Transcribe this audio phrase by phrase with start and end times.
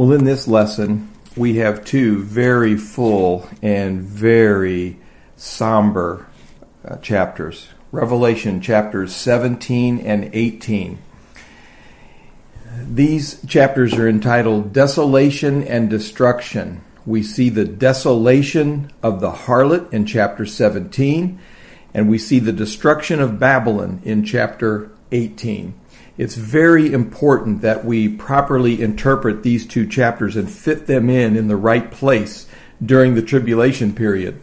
[0.00, 4.96] Well, in this lesson, we have two very full and very
[5.36, 6.26] somber
[6.82, 10.98] uh, chapters Revelation chapters 17 and 18.
[12.88, 16.80] These chapters are entitled Desolation and Destruction.
[17.04, 21.38] We see the desolation of the harlot in chapter 17,
[21.92, 25.74] and we see the destruction of Babylon in chapter 18
[26.20, 31.48] it's very important that we properly interpret these two chapters and fit them in in
[31.48, 32.46] the right place
[32.84, 34.38] during the tribulation period.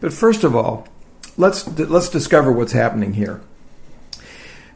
[0.00, 0.88] But first of all,
[1.36, 3.40] let's let's discover what's happening here.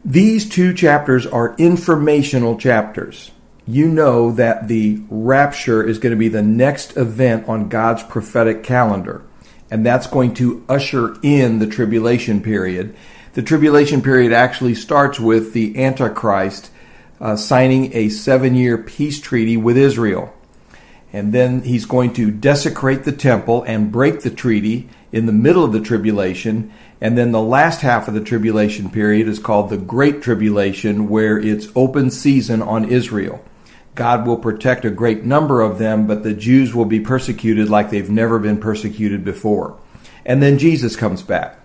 [0.04, 3.32] These two chapters are informational chapters.
[3.66, 8.62] You know that the rapture is going to be the next event on God's prophetic
[8.62, 9.22] calendar,
[9.68, 12.94] and that's going to usher in the tribulation period
[13.36, 16.70] the tribulation period actually starts with the Antichrist
[17.20, 20.32] uh, signing a seven year peace treaty with Israel.
[21.12, 25.64] And then he's going to desecrate the temple and break the treaty in the middle
[25.64, 26.72] of the tribulation.
[26.98, 31.38] And then the last half of the tribulation period is called the Great Tribulation, where
[31.38, 33.44] it's open season on Israel.
[33.94, 37.90] God will protect a great number of them, but the Jews will be persecuted like
[37.90, 39.78] they've never been persecuted before.
[40.24, 41.60] And then Jesus comes back.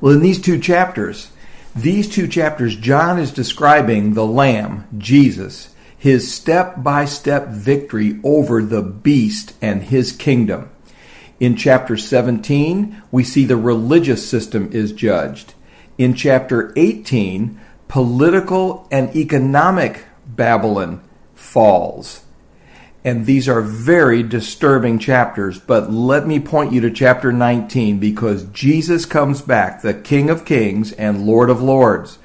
[0.00, 1.30] Well, in these two chapters,
[1.74, 8.62] these two chapters, John is describing the Lamb, Jesus, his step by step victory over
[8.62, 10.70] the beast and his kingdom.
[11.40, 15.54] In chapter 17, we see the religious system is judged.
[15.98, 21.02] In chapter 18, political and economic Babylon
[21.34, 22.22] falls.
[23.06, 25.60] And these are very disturbing chapters.
[25.60, 30.44] But let me point you to chapter 19 because Jesus comes back, the King of
[30.44, 32.18] Kings and Lord of Lords.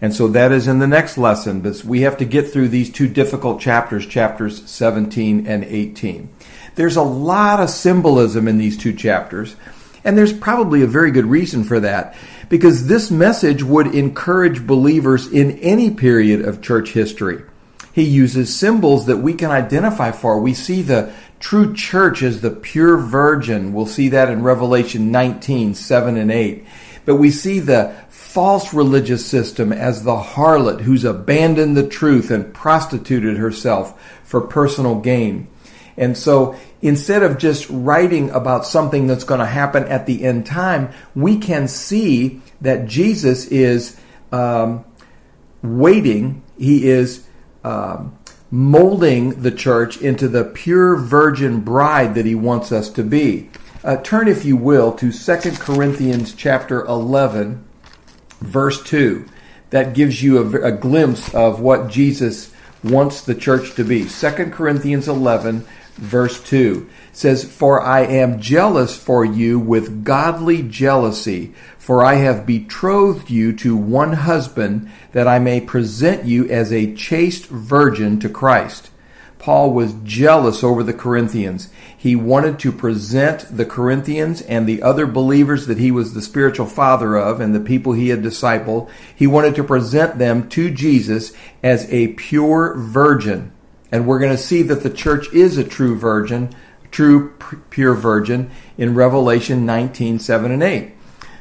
[0.00, 1.60] And so that is in the next lesson.
[1.60, 6.30] But we have to get through these two difficult chapters, chapters 17 and 18.
[6.76, 9.54] There's a lot of symbolism in these two chapters.
[10.02, 12.14] And there's probably a very good reason for that
[12.48, 17.42] because this message would encourage believers in any period of church history.
[17.92, 20.40] He uses symbols that we can identify for.
[20.40, 23.72] We see the true church as the pure virgin.
[23.72, 26.64] We'll see that in Revelation 19, 7 and 8.
[27.04, 32.54] But we see the false religious system as the harlot who's abandoned the truth and
[32.54, 35.48] prostituted herself for personal gain.
[35.96, 40.46] And so instead of just writing about something that's going to happen at the end
[40.46, 44.84] time, we can see that Jesus is um,
[45.62, 46.42] waiting.
[46.56, 47.26] He is
[47.64, 48.16] um,
[48.50, 53.50] molding the church into the pure virgin bride that he wants us to be.
[53.82, 57.64] Uh, turn, if you will, to 2 Corinthians chapter 11,
[58.40, 59.26] verse 2.
[59.70, 62.52] That gives you a, a glimpse of what Jesus
[62.84, 64.06] wants the church to be.
[64.06, 65.64] 2 Corinthians 11,
[65.94, 72.46] verse 2 says, For I am jealous for you with godly jealousy, for I have
[72.46, 78.28] betrothed you to one husband, that I may present you as a chaste virgin to
[78.28, 78.90] Christ.
[79.40, 81.70] Paul was jealous over the Corinthians.
[81.98, 86.66] He wanted to present the Corinthians and the other believers that he was the spiritual
[86.66, 88.88] father of and the people he had discipled.
[89.16, 91.32] He wanted to present them to Jesus
[91.64, 93.50] as a pure virgin.
[93.90, 96.54] And we're going to see that the church is a true virgin,
[96.92, 97.36] true
[97.70, 100.92] pure virgin in Revelation 19, 7 and 8.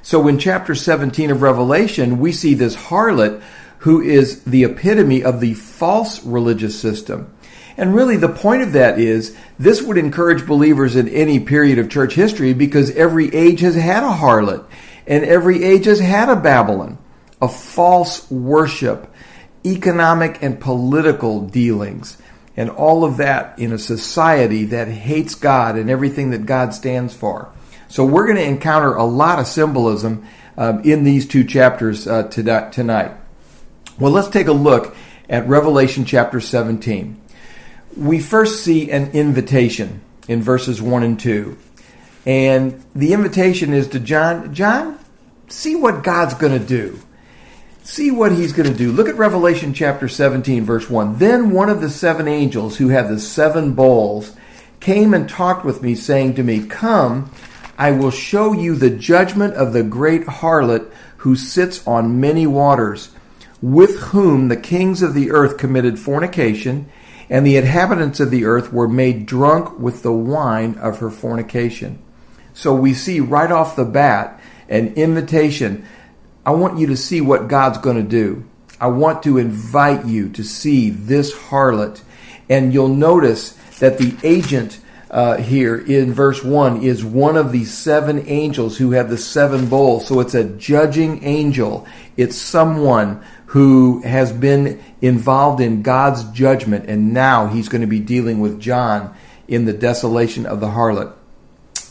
[0.02, 3.42] So in chapter 17 of Revelation, we see this harlot
[3.80, 7.34] who is the epitome of the false religious system.
[7.78, 11.90] And really, the point of that is this would encourage believers in any period of
[11.90, 14.66] church history because every age has had a harlot
[15.08, 16.98] and every age has had a Babylon,
[17.42, 19.12] a false worship,
[19.66, 22.18] economic and political dealings,
[22.56, 27.14] and all of that in a society that hates God and everything that God stands
[27.14, 27.52] for.
[27.92, 30.26] So we're going to encounter a lot of symbolism
[30.58, 33.12] um, in these two chapters uh, tonight.
[34.00, 34.96] Well, let's take a look
[35.28, 37.22] at Revelation chapter 17.
[37.98, 40.00] We first see an invitation
[40.30, 41.58] in verses 1 and 2.
[42.26, 44.98] And the invitation is to John, John,
[45.50, 46.98] see what God's going to do.
[47.84, 48.94] See what he's going to do.
[48.94, 51.18] Look at Revelation chapter 17, verse 1.
[51.18, 54.34] Then one of the seven angels who had the seven bowls
[54.80, 57.30] came and talked with me, saying to me, Come
[57.82, 63.10] I will show you the judgment of the great harlot who sits on many waters,
[63.60, 66.92] with whom the kings of the earth committed fornication,
[67.28, 71.98] and the inhabitants of the earth were made drunk with the wine of her fornication.
[72.54, 74.40] So we see right off the bat
[74.70, 75.84] an invitation.
[76.46, 78.48] I want you to see what God's going to do.
[78.80, 82.02] I want to invite you to see this harlot
[82.48, 84.80] And you'll notice that the agent
[85.12, 89.68] uh, here in verse 1 is one of the seven angels who have the seven
[89.68, 90.08] bowls.
[90.08, 91.86] So it's a judging angel.
[92.16, 98.00] It's someone who has been involved in God's judgment, and now he's going to be
[98.00, 99.14] dealing with John
[99.50, 101.14] in the desolation of the harlot.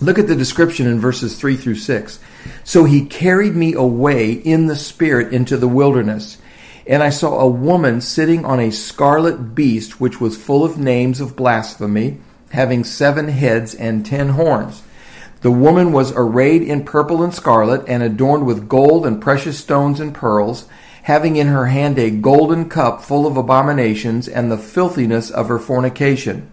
[0.00, 2.20] Look at the description in verses 3 through 6.
[2.64, 6.38] So he carried me away in the Spirit into the wilderness.
[6.86, 11.20] And I saw a woman sitting on a scarlet beast, which was full of names
[11.20, 12.16] of blasphemy,
[12.50, 14.82] having seven heads and ten horns.
[15.40, 19.98] The woman was arrayed in purple and scarlet, and adorned with gold and precious stones
[19.98, 20.66] and pearls,
[21.02, 25.58] having in her hand a golden cup full of abominations and the filthiness of her
[25.58, 26.50] fornication.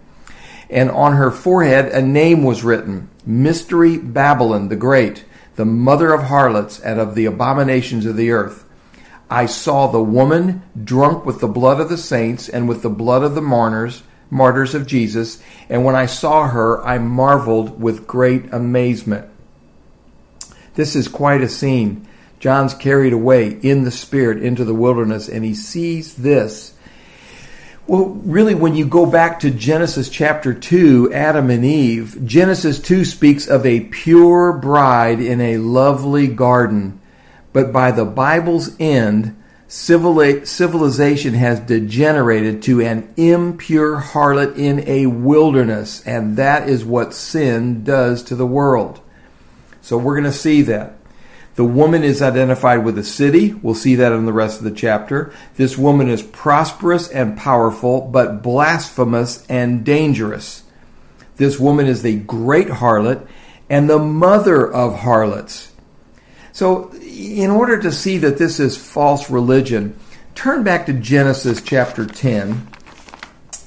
[0.69, 6.23] And on her forehead a name was written Mystery Babylon the Great, the mother of
[6.23, 8.63] harlots and of the abominations of the earth.
[9.29, 13.23] I saw the woman drunk with the blood of the saints and with the blood
[13.23, 18.53] of the martyrs, martyrs of Jesus, and when I saw her, I marveled with great
[18.53, 19.29] amazement.
[20.75, 22.07] This is quite a scene.
[22.39, 26.73] John's carried away in the Spirit into the wilderness, and he sees this.
[27.87, 33.05] Well, really, when you go back to Genesis chapter 2, Adam and Eve, Genesis 2
[33.05, 36.99] speaks of a pure bride in a lovely garden.
[37.53, 39.36] But by the Bible's end,
[39.67, 47.83] civilization has degenerated to an impure harlot in a wilderness, and that is what sin
[47.83, 49.01] does to the world.
[49.81, 50.93] So we're going to see that.
[51.55, 53.53] The woman is identified with a city.
[53.53, 55.33] We'll see that in the rest of the chapter.
[55.55, 60.63] This woman is prosperous and powerful, but blasphemous and dangerous.
[61.37, 63.27] This woman is the great harlot
[63.69, 65.71] and the mother of harlots.
[66.57, 69.95] So, in order to see that this is false religion,
[70.33, 72.67] turn back to Genesis chapter 10.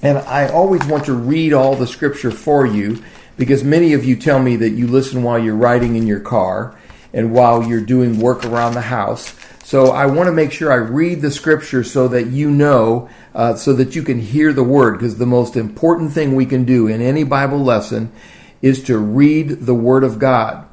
[0.02, 3.00] And I always want to read all the scripture for you
[3.38, 6.76] because many of you tell me that you listen while you're riding in your car
[7.12, 9.36] and while you're doing work around the house.
[9.62, 13.54] So I want to make sure I read the scripture so that you know, uh,
[13.54, 16.88] so that you can hear the word, because the most important thing we can do
[16.88, 18.10] in any Bible lesson
[18.62, 20.66] is to read the word of God.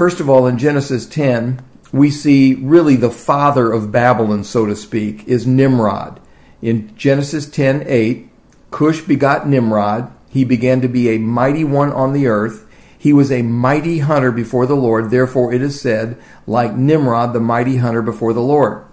[0.00, 1.60] First of all, in Genesis 10,
[1.92, 6.18] we see really the father of Babylon, so to speak, is Nimrod.
[6.62, 8.30] In Genesis 10 8,
[8.70, 10.10] Cush begot Nimrod.
[10.30, 12.66] He began to be a mighty one on the earth.
[12.98, 15.10] He was a mighty hunter before the Lord.
[15.10, 16.16] Therefore, it is said,
[16.46, 18.86] like Nimrod, the mighty hunter before the Lord.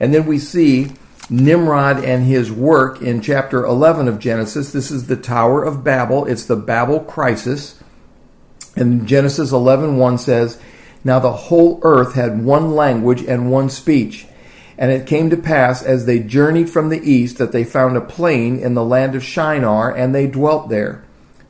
[0.00, 0.92] And then we see
[1.28, 4.72] Nimrod and his work in chapter 11 of Genesis.
[4.72, 6.24] This is the Tower of Babel.
[6.24, 7.79] It's the Babel crisis.
[8.80, 10.56] And Genesis 11:1 says,
[11.04, 14.26] "Now the whole earth had one language and one speech.
[14.78, 18.00] And it came to pass as they journeyed from the east that they found a
[18.00, 21.02] plain in the land of Shinar, and they dwelt there.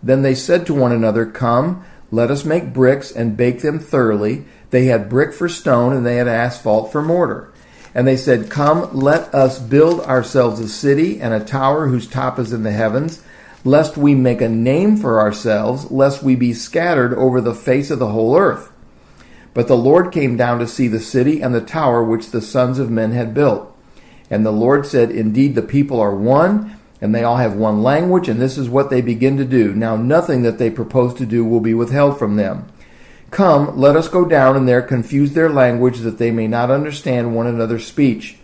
[0.02, 4.44] Then they said to one another, Come, let us make bricks and bake them thoroughly.
[4.70, 7.52] They had brick for stone, and they had asphalt for mortar.
[7.94, 12.38] And they said, Come, let us build ourselves a city and a tower whose top
[12.38, 13.22] is in the heavens,
[13.64, 17.98] lest we make a name for ourselves, lest we be scattered over the face of
[17.98, 18.72] the whole earth.
[19.52, 22.78] But the Lord came down to see the city and the tower which the sons
[22.78, 23.76] of men had built.
[24.30, 28.28] And the Lord said, Indeed, the people are one and they all have one language,
[28.28, 29.74] and this is what they begin to do.
[29.74, 32.70] Now, nothing that they propose to do will be withheld from them.
[33.30, 37.34] Come, let us go down and there confuse their language, that they may not understand
[37.34, 38.36] one another's speech.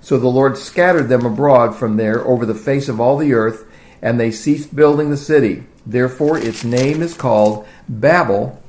[0.00, 3.66] So the Lord scattered them abroad from there over the face of all the earth,
[4.04, 5.64] and they ceased building the city.
[5.86, 8.62] Therefore, its name is called Babel,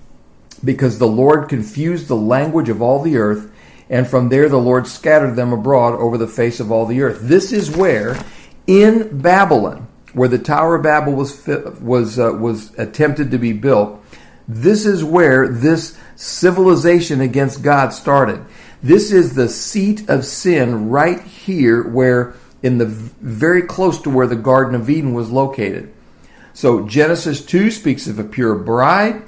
[0.64, 3.52] because the Lord confused the language of all the earth,
[3.90, 7.20] and from there the Lord scattered them abroad over the face of all the earth.
[7.22, 8.18] This is where
[8.66, 11.46] in Babylon, where the Tower of Babel was
[11.82, 14.02] was uh, was attempted to be built,
[14.48, 18.46] this is where this civilization against God started.
[18.82, 24.26] This is the seat of sin right here, where in the very close to where
[24.26, 25.94] the Garden of Eden was located.
[26.52, 29.22] So Genesis 2 speaks of a pure bride.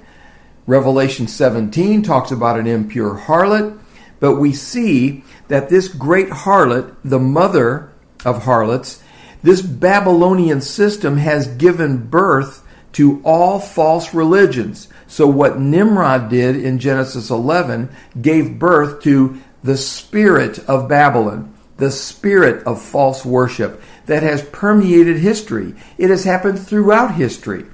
[0.65, 3.79] Revelation 17 talks about an impure harlot.
[4.19, 7.93] But we see that this great harlot, the mother
[8.25, 9.03] of harlots,
[9.43, 12.63] this Babylonian system has given birth
[12.93, 14.87] to all false religions.
[15.05, 17.89] So, what Nimrod did in Genesis 11
[18.19, 25.17] gave birth to the spirit of Babylon, the spirit of false worship that has permeated
[25.17, 25.75] history.
[25.97, 27.65] It has happened throughout history.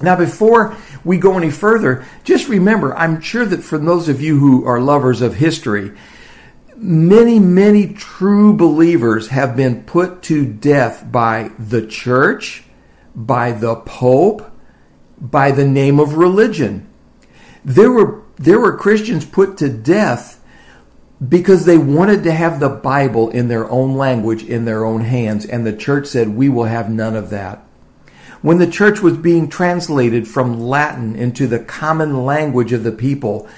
[0.00, 4.38] Now, before we go any further, just remember I'm sure that for those of you
[4.38, 5.92] who are lovers of history,
[6.76, 12.64] many, many true believers have been put to death by the church,
[13.14, 14.50] by the Pope,
[15.20, 16.88] by the name of religion.
[17.64, 20.37] There were, there were Christians put to death
[21.26, 25.44] because they wanted to have the Bible in their own language, in their own hands,
[25.44, 27.64] and the church said, We will have none of that.
[28.40, 33.48] When the church was being translated from Latin into the common language of the people,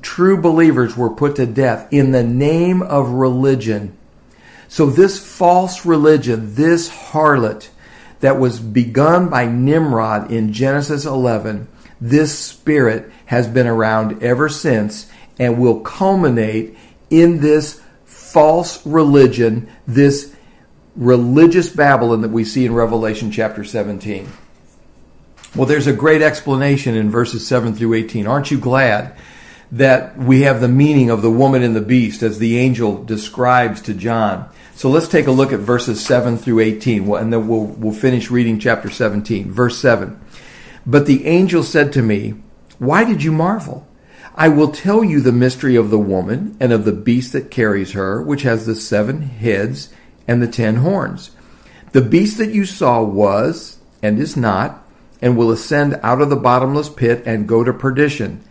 [0.00, 3.94] true believers were put to death in the name of religion.
[4.68, 7.68] So, this false religion, this harlot
[8.20, 11.68] that was begun by Nimrod in Genesis 11,
[12.00, 16.76] this spirit has been around ever since and will culminate
[17.20, 20.34] in this false religion, this
[20.96, 24.28] religious Babylon that we see in Revelation chapter 17.
[25.54, 28.26] Well, there's a great explanation in verses 7 through 18.
[28.26, 29.16] Aren't you glad
[29.74, 33.80] that we have the meaning of the woman and the beast as the angel describes
[33.82, 34.48] to John.
[34.76, 38.30] So let's take a look at verses 7 through 18, and then we'll, we'll finish
[38.30, 39.50] reading chapter 17.
[39.50, 40.20] Verse 7.
[40.86, 42.34] But the angel said to me,
[42.78, 43.86] Why did you marvel?
[44.34, 47.92] I will tell you the mystery of the woman and of the beast that carries
[47.92, 49.92] her, which has the seven heads
[50.26, 51.30] and the ten horns.
[51.92, 54.84] The beast that you saw was, and is not,
[55.22, 58.42] and will ascend out of the bottomless pit and go to perdition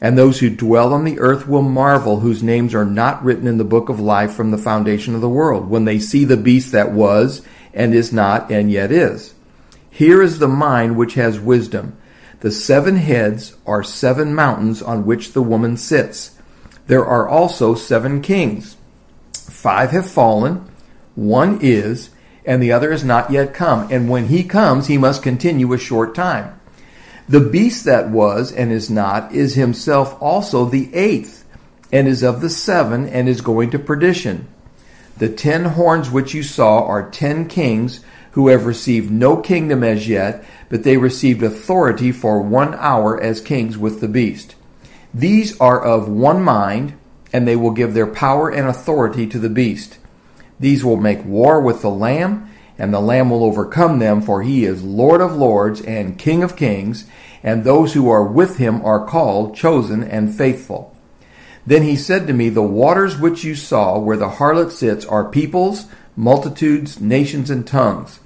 [0.00, 3.58] and those who dwell on the earth will marvel, whose names are not written in
[3.58, 6.72] the book of life from the foundation of the world, when they see the beast
[6.72, 9.34] that was, and is not, and yet is.
[9.90, 11.96] Here is the mind which has wisdom.
[12.40, 16.38] The seven heads are seven mountains on which the woman sits.
[16.86, 18.76] There are also seven kings.
[19.32, 20.68] Five have fallen,
[21.14, 22.10] one is,
[22.44, 23.90] and the other is not yet come.
[23.90, 26.60] And when he comes, he must continue a short time.
[27.28, 31.44] The beast that was and is not is himself also the eighth,
[31.90, 34.46] and is of the seven, and is going to perdition.
[35.18, 38.00] The ten horns which you saw are ten kings
[38.36, 43.40] who have received no kingdom as yet, but they received authority for one hour as
[43.40, 44.54] kings with the beast.
[45.12, 46.92] These are of one mind,
[47.32, 49.98] and they will give their power and authority to the beast.
[50.60, 54.66] These will make war with the Lamb and the Lamb will overcome them, for he
[54.66, 57.06] is Lord of lords and King of kings,
[57.42, 60.94] and those who are with him are called, chosen, and faithful.
[61.66, 65.30] Then he said to me, The waters which you saw where the harlot sits are
[65.30, 68.20] peoples, multitudes, nations, and tongues.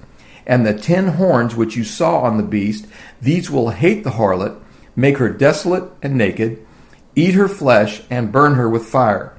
[0.51, 2.85] And the ten horns which you saw on the beast,
[3.21, 4.59] these will hate the harlot,
[4.97, 6.59] make her desolate and naked,
[7.15, 9.33] eat her flesh, and burn her with fire.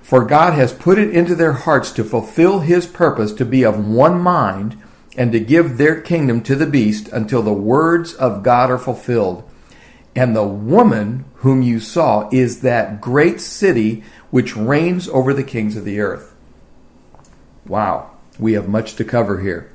[0.00, 3.84] For God has put it into their hearts to fulfill his purpose to be of
[3.84, 4.80] one mind
[5.16, 9.42] and to give their kingdom to the beast until the words of God are fulfilled.
[10.14, 15.76] And the woman whom you saw is that great city which reigns over the kings
[15.76, 16.32] of the earth.
[17.66, 19.72] Wow, we have much to cover here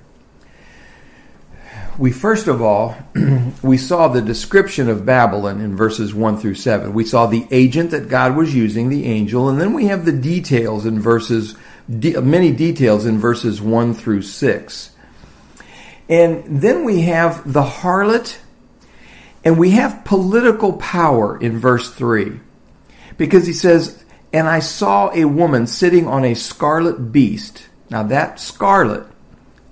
[2.00, 2.96] we first of all
[3.62, 6.94] we saw the description of Babylon in verses 1 through 7.
[6.94, 10.14] We saw the agent that God was using, the angel, and then we have the
[10.14, 11.56] details in verses
[11.88, 14.92] many details in verses 1 through 6.
[16.08, 18.38] And then we have the harlot
[19.44, 22.40] and we have political power in verse 3.
[23.18, 28.40] Because he says, "And I saw a woman sitting on a scarlet beast." Now that
[28.40, 29.06] scarlet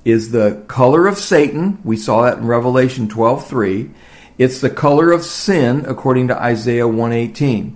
[0.08, 1.80] is the color of Satan.
[1.84, 3.90] We saw that in Revelation 12:3.
[4.38, 7.76] It's the color of sin according to Isaiah 118.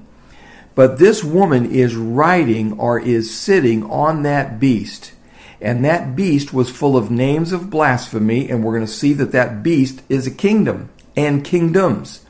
[0.73, 5.11] But this woman is riding or is sitting on that beast.
[5.59, 9.33] And that beast was full of names of blasphemy and we're going to see that
[9.33, 12.21] that beast is a kingdom and kingdoms.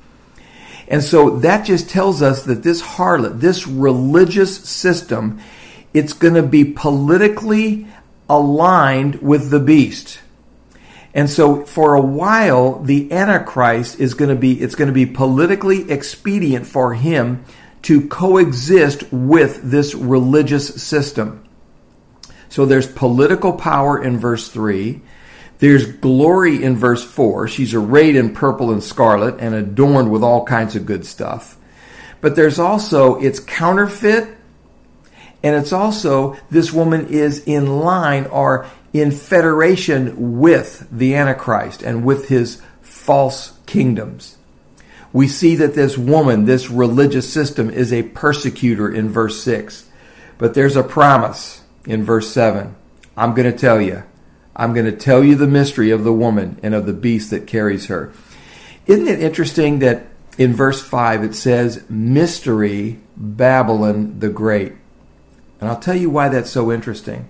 [0.87, 5.39] And so that just tells us that this harlot, this religious system,
[5.93, 7.85] it's going to be politically
[8.29, 10.19] aligned with the beast.
[11.13, 15.05] And so for a while, the Antichrist is going to be, it's going to be
[15.05, 17.43] politically expedient for him
[17.83, 21.43] to coexist with this religious system.
[22.49, 25.01] So there's political power in verse 3.
[25.59, 27.47] There's glory in verse 4.
[27.47, 31.57] She's arrayed in purple and scarlet and adorned with all kinds of good stuff.
[32.19, 34.37] But there's also, it's counterfeit
[35.43, 42.05] and it's also this woman is in line or in federation with the Antichrist and
[42.05, 44.37] with his false kingdoms.
[45.13, 49.89] We see that this woman, this religious system, is a persecutor in verse 6.
[50.37, 52.75] But there's a promise in verse 7.
[53.17, 54.03] I'm going to tell you.
[54.55, 57.47] I'm going to tell you the mystery of the woman and of the beast that
[57.47, 58.11] carries her.
[58.85, 60.07] Isn't it interesting that
[60.37, 64.73] in verse 5 it says, Mystery Babylon the Great?
[65.61, 67.29] And I'll tell you why that's so interesting.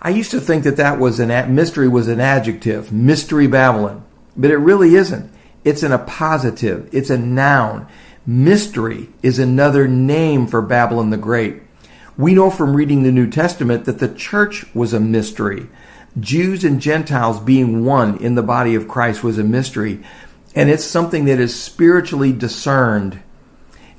[0.00, 4.04] I used to think that that was an mystery was an adjective, mystery Babylon,
[4.36, 5.30] but it really isn't.
[5.64, 6.88] It's an appositive.
[6.92, 7.86] It's a noun.
[8.26, 11.62] Mystery is another name for Babylon the Great.
[12.16, 15.68] We know from reading the New Testament that the church was a mystery.
[16.18, 20.02] Jews and Gentiles being one in the body of Christ was a mystery.
[20.54, 23.22] And it's something that is spiritually discerned.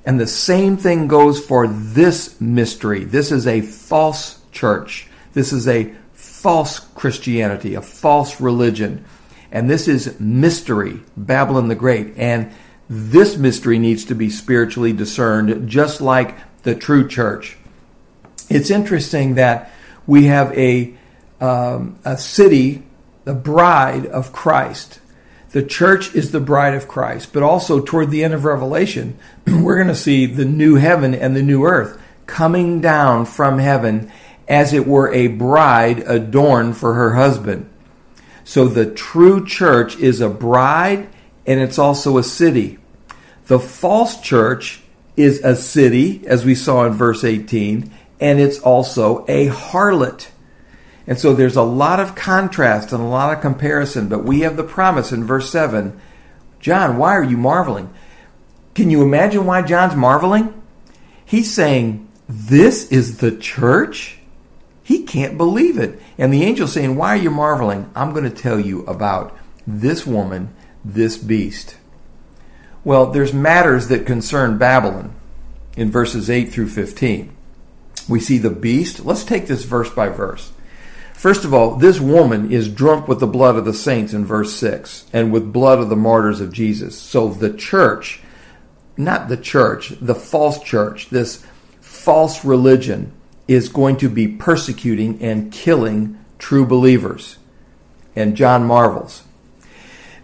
[0.09, 3.03] And the same thing goes for this mystery.
[3.03, 5.07] This is a false church.
[5.33, 9.05] This is a false Christianity, a false religion.
[9.51, 12.17] And this is mystery, Babylon the Great.
[12.17, 12.51] And
[12.89, 17.55] this mystery needs to be spiritually discerned, just like the true church.
[18.49, 19.71] It's interesting that
[20.07, 20.91] we have a,
[21.39, 22.81] um, a city,
[23.25, 25.01] the bride of Christ.
[25.51, 29.77] The church is the bride of Christ, but also toward the end of Revelation, we're
[29.77, 34.11] going to see the new heaven and the new earth coming down from heaven
[34.47, 37.69] as it were a bride adorned for her husband.
[38.43, 41.09] So the true church is a bride
[41.45, 42.77] and it's also a city.
[43.47, 44.81] The false church
[45.15, 50.27] is a city, as we saw in verse 18, and it's also a harlot.
[51.09, 54.55] And so there's a lot of contrast and a lot of comparison, but we have
[54.55, 55.99] the promise in verse 7
[56.59, 57.91] John, why are you marveling?
[58.75, 60.61] Can you imagine why John's marveling?
[61.25, 64.19] He's saying, This is the church?
[64.83, 65.99] He can't believe it.
[66.19, 67.89] And the angel's saying, Why are you marveling?
[67.95, 69.35] I'm going to tell you about
[69.65, 70.53] this woman,
[70.85, 71.77] this beast.
[72.83, 75.15] Well, there's matters that concern Babylon
[75.75, 77.35] in verses 8 through 15.
[78.07, 79.05] We see the beast.
[79.05, 80.51] Let's take this verse by verse.
[81.19, 84.53] First of all, this woman is drunk with the blood of the saints in verse
[84.53, 86.97] 6 and with blood of the martyrs of Jesus.
[86.97, 88.21] So the church,
[88.95, 91.45] not the church, the false church, this
[91.81, 93.11] false religion
[93.49, 97.35] is going to be persecuting and killing true believers.
[98.15, 99.23] And John marvels.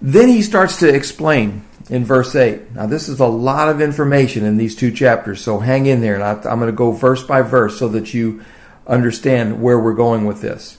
[0.02, 2.72] Then he starts to explain in verse 8.
[2.72, 6.16] Now, this is a lot of information in these two chapters, so hang in there,
[6.16, 8.46] and I, am going to go verse by verse so that you
[8.88, 10.78] understand where we're going with this.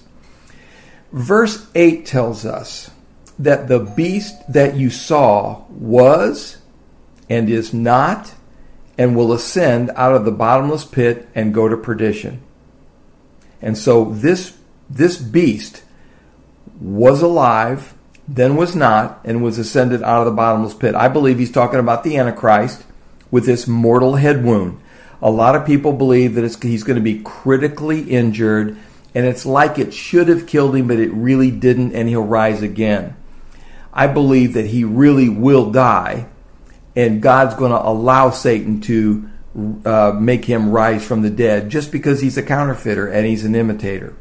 [1.17, 2.91] Verse 8 tells us
[3.39, 6.59] that the beast that you saw was
[7.31, 8.35] and is not
[8.99, 12.43] and will ascend out of the bottomless pit and go to perdition.
[13.63, 14.59] And so this
[14.91, 15.85] this beast
[16.79, 17.95] was alive,
[18.29, 20.95] then was not, and was ascended out of the bottomless pit.
[20.95, 22.85] I believe he's talking about the Antichrist
[23.31, 24.81] with this mortal head wound.
[25.23, 28.77] A lot of people believe that he's going to be critically injured,
[29.17, 32.61] and it's like it should have killed him, but it really didn't, and he'll rise
[32.61, 33.17] again.
[33.91, 36.27] I believe that he really will die,
[36.95, 39.31] and God's going to allow Satan to
[39.87, 43.55] uh, make him rise from the dead just because he's a counterfeiter and he's an
[43.55, 44.15] imitator.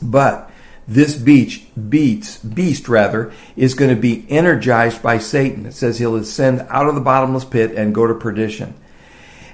[0.00, 0.48] But
[0.86, 5.66] this beach, beats, beast rather, is going to be energized by Satan.
[5.66, 8.74] It says he'll ascend out of the bottomless pit and go to perdition.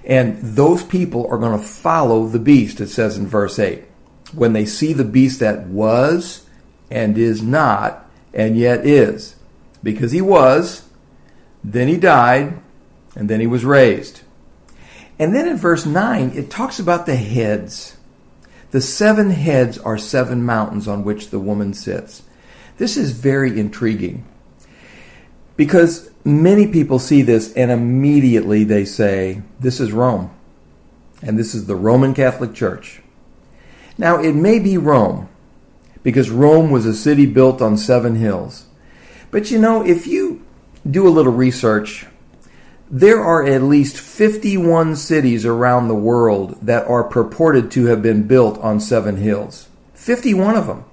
[0.04, 3.84] And those people are going to follow the beast, it says in verse 8.
[4.32, 6.46] When they see the beast that was
[6.90, 9.36] and is not and yet is.
[9.82, 10.88] Because he was,
[11.64, 12.60] then he died,
[13.16, 14.20] and then he was raised.
[15.18, 17.96] And then in verse 9, it talks about the heads.
[18.70, 22.22] The seven heads are seven mountains on which the woman sits.
[22.78, 24.26] This is very intriguing
[25.56, 30.30] because many people see this and immediately they say, This is Rome.
[31.20, 32.99] And this is the Roman Catholic Church.
[34.00, 35.28] Now, it may be Rome
[36.02, 38.64] because Rome was a city built on seven hills.
[39.30, 40.42] But you know, if you
[40.90, 42.06] do a little research,
[42.90, 48.26] there are at least 51 cities around the world that are purported to have been
[48.26, 49.68] built on seven hills.
[49.92, 50.84] 51 of them.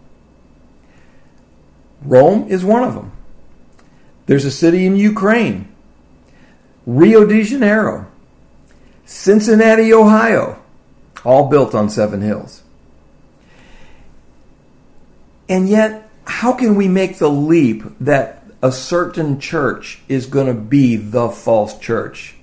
[2.02, 3.14] Rome is one of them.
[4.26, 5.74] There's a city in Ukraine,
[6.86, 8.12] Rio de Janeiro,
[9.06, 10.62] Cincinnati, Ohio,
[11.24, 12.64] all built on seven hills.
[15.50, 20.60] And yet, how can we make the leap that a certain church is going to
[20.60, 22.36] be the false church.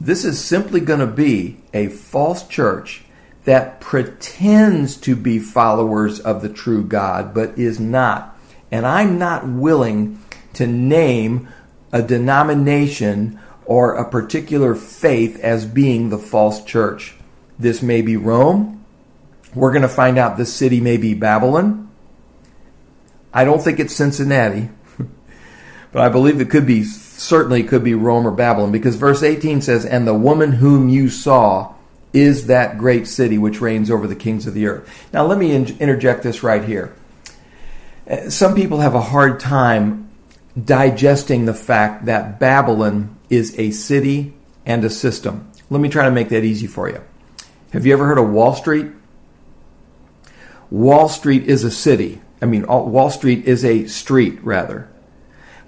[0.00, 3.04] This is simply going to be a false church
[3.44, 8.38] that pretends to be followers of the true God, but is not.
[8.70, 10.22] And I'm not willing
[10.54, 11.48] to name
[11.92, 17.14] a denomination or a particular faith as being the false church.
[17.58, 18.84] This may be Rome.
[19.54, 21.83] We're going to find out this city may be Babylon.
[23.34, 24.70] I don't think it's Cincinnati
[25.92, 29.60] but I believe it could be certainly could be Rome or Babylon because verse 18
[29.60, 31.74] says, "And the woman whom you saw
[32.14, 34.88] is that great city which reigns over the kings of the earth.
[35.12, 36.94] Now, let me in- interject this right here.
[38.08, 40.08] Uh, some people have a hard time
[40.62, 44.32] digesting the fact that Babylon is a city
[44.64, 45.50] and a system.
[45.68, 47.02] Let me try to make that easy for you.
[47.72, 48.86] Have you ever heard of Wall Street?
[50.70, 52.20] Wall Street is a city.
[52.44, 54.86] I mean, Wall Street is a street, rather.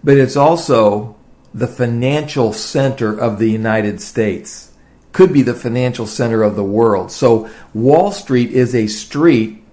[0.05, 1.17] But it's also
[1.55, 4.73] the financial center of the United States.
[5.13, 7.11] Could be the financial center of the world.
[7.11, 9.65] So Wall Street is a street,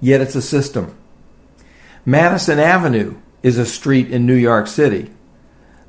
[0.00, 0.96] yet it's a system.
[2.06, 5.10] Madison Avenue is a street in New York City,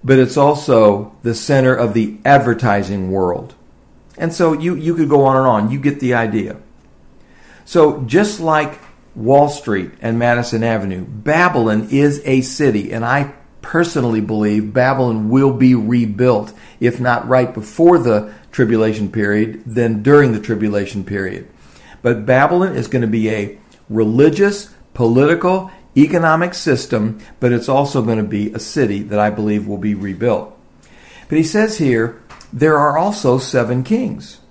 [0.04, 3.56] but it's also the center of the advertising world.
[4.18, 5.72] And so you, you could go on and on.
[5.72, 6.58] You get the idea.
[7.64, 8.82] So just like
[9.18, 15.52] Wall Street and Madison Avenue, Babylon is a city, and I personally believe Babylon will
[15.52, 21.50] be rebuilt, if not right before the tribulation period, then during the tribulation period.
[22.04, 23.58] But Babylon is going to be a
[23.90, 29.68] religious, political, economic system, but it's also going to be a city that I believe
[29.68, 30.56] will be rebuilt.
[31.28, 32.22] But he says here,
[32.54, 34.42] there are also seven kings.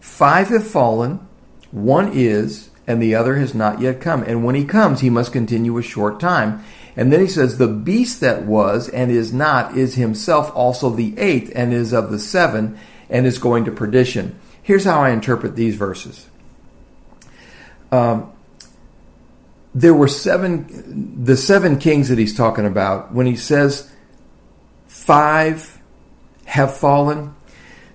[0.00, 1.26] Five have fallen,
[1.70, 4.22] one is, and the other has not yet come.
[4.22, 6.64] And when he comes, he must continue a short time.
[6.96, 11.16] And then he says, The beast that was and is not is himself also the
[11.18, 12.78] eighth and is of the seven
[13.10, 14.40] and is going to perdition.
[14.62, 16.26] Here's how I interpret these verses.
[17.92, 18.32] Um,
[19.74, 23.92] there were seven, the seven kings that he's talking about, when he says
[24.86, 25.78] five
[26.46, 27.34] have fallen,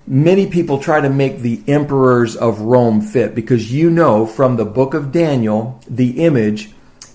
[0.06, 4.66] many people try to make the emperors of Rome fit because you know from the
[4.66, 6.72] book of Daniel, the image,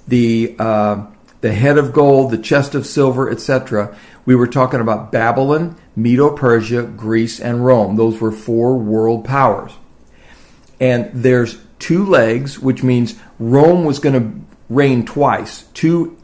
[0.06, 1.06] the, uh,
[1.40, 3.96] the head of gold, the chest of silver, etc.
[4.24, 7.96] We were talking about Babylon, Medo Persia, Greece, and Rome.
[7.96, 9.72] Those were four world powers.
[10.80, 16.16] And there's two legs, which means Rome was going to reign twice, two,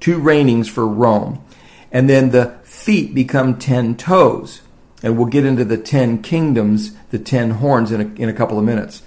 [0.00, 1.44] two reignings for Rome.
[1.90, 4.60] And then the feet become ten toes.
[5.04, 8.58] And we'll get into the ten kingdoms, the ten horns in a, in a couple
[8.58, 9.02] of minutes.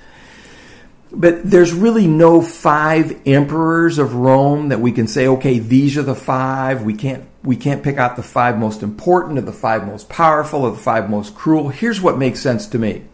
[1.12, 6.04] But there's really no five emperors of Rome that we can say, okay, these are
[6.04, 6.84] the five.
[6.84, 10.64] We can't, we can't pick out the five most important or the five most powerful
[10.64, 11.70] or the five most cruel.
[11.70, 13.06] Here's what makes sense to me.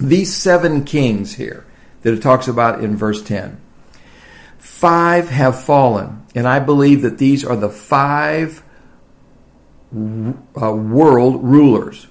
[0.00, 1.64] These seven kings here
[2.02, 3.60] that it talks about in verse 10.
[4.58, 8.62] Five have fallen, and I believe that these are the five
[9.94, 12.08] uh, world rulers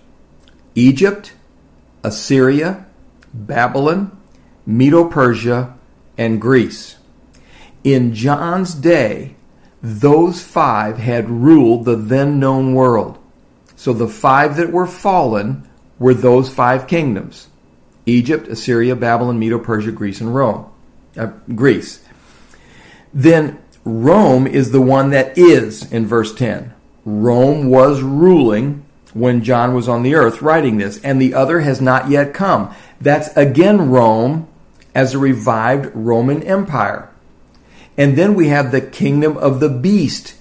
[0.75, 1.33] Egypt,
[2.03, 2.85] Assyria,
[3.33, 4.17] Babylon,
[4.65, 5.75] Medo Persia,
[6.17, 6.97] and Greece.
[7.83, 9.35] In John's day,
[9.81, 13.17] those five had ruled the then known world.
[13.75, 15.67] So the five that were fallen
[15.99, 17.49] were those five kingdoms
[18.05, 20.69] Egypt, Assyria, Babylon, Medo Persia, Greece, and Rome.
[21.17, 22.03] Uh, Greece.
[23.13, 26.73] Then Rome is the one that is in verse 10.
[27.05, 31.81] Rome was ruling when John was on the earth writing this, and the other has
[31.81, 32.73] not yet come.
[32.99, 34.47] That's again Rome
[34.95, 37.09] as a revived Roman Empire.
[37.97, 40.35] And then we have the kingdom of the beast.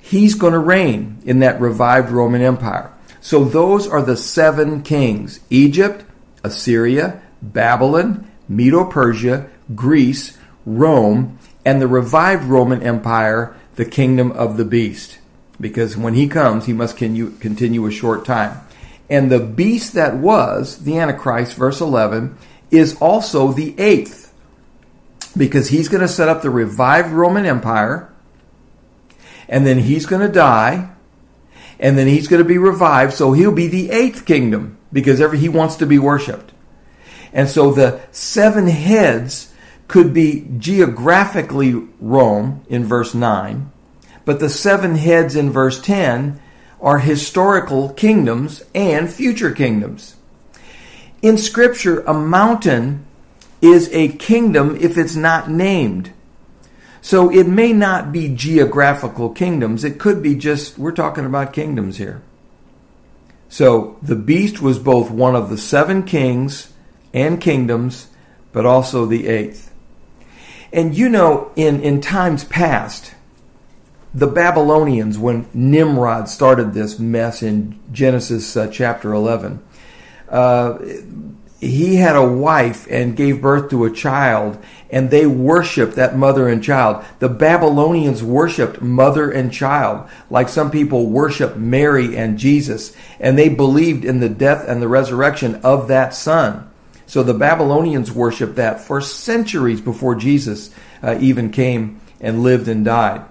[0.00, 2.92] He's going to reign in that revived Roman Empire.
[3.20, 6.04] So those are the seven kings Egypt,
[6.42, 14.64] Assyria, Babylon, Medo Persia, Greece, Rome, and the revived Roman Empire, the kingdom of the
[14.64, 15.18] beast
[15.60, 18.60] because when he comes, he must continue a short time.
[19.08, 22.36] And the beast that was, the Antichrist, verse 11,
[22.70, 24.32] is also the eighth,
[25.36, 28.12] because he's going to set up the revived Roman Empire,
[29.48, 30.90] and then he's going to die,
[31.78, 35.38] and then he's going to be revived, so he'll be the eighth kingdom, because every,
[35.38, 36.52] he wants to be worshipped.
[37.32, 39.52] And so the seven heads
[39.86, 43.70] could be geographically Rome in verse 9,
[44.24, 46.40] but the seven heads in verse 10
[46.80, 50.16] are historical kingdoms and future kingdoms.
[51.22, 53.06] In Scripture, a mountain
[53.62, 56.12] is a kingdom if it's not named.
[57.00, 59.84] So it may not be geographical kingdoms.
[59.84, 62.22] It could be just, we're talking about kingdoms here.
[63.48, 66.72] So the beast was both one of the seven kings
[67.12, 68.08] and kingdoms,
[68.52, 69.72] but also the eighth.
[70.72, 73.14] And you know, in, in times past,
[74.14, 79.60] the Babylonians, when Nimrod started this mess in Genesis uh, chapter 11,
[80.28, 80.78] uh,
[81.60, 86.48] he had a wife and gave birth to a child, and they worshiped that mother
[86.48, 87.04] and child.
[87.18, 93.48] The Babylonians worshiped mother and child, like some people worship Mary and Jesus, and they
[93.48, 96.70] believed in the death and the resurrection of that son.
[97.06, 100.70] So the Babylonians worshiped that for centuries before Jesus
[101.02, 103.24] uh, even came and lived and died.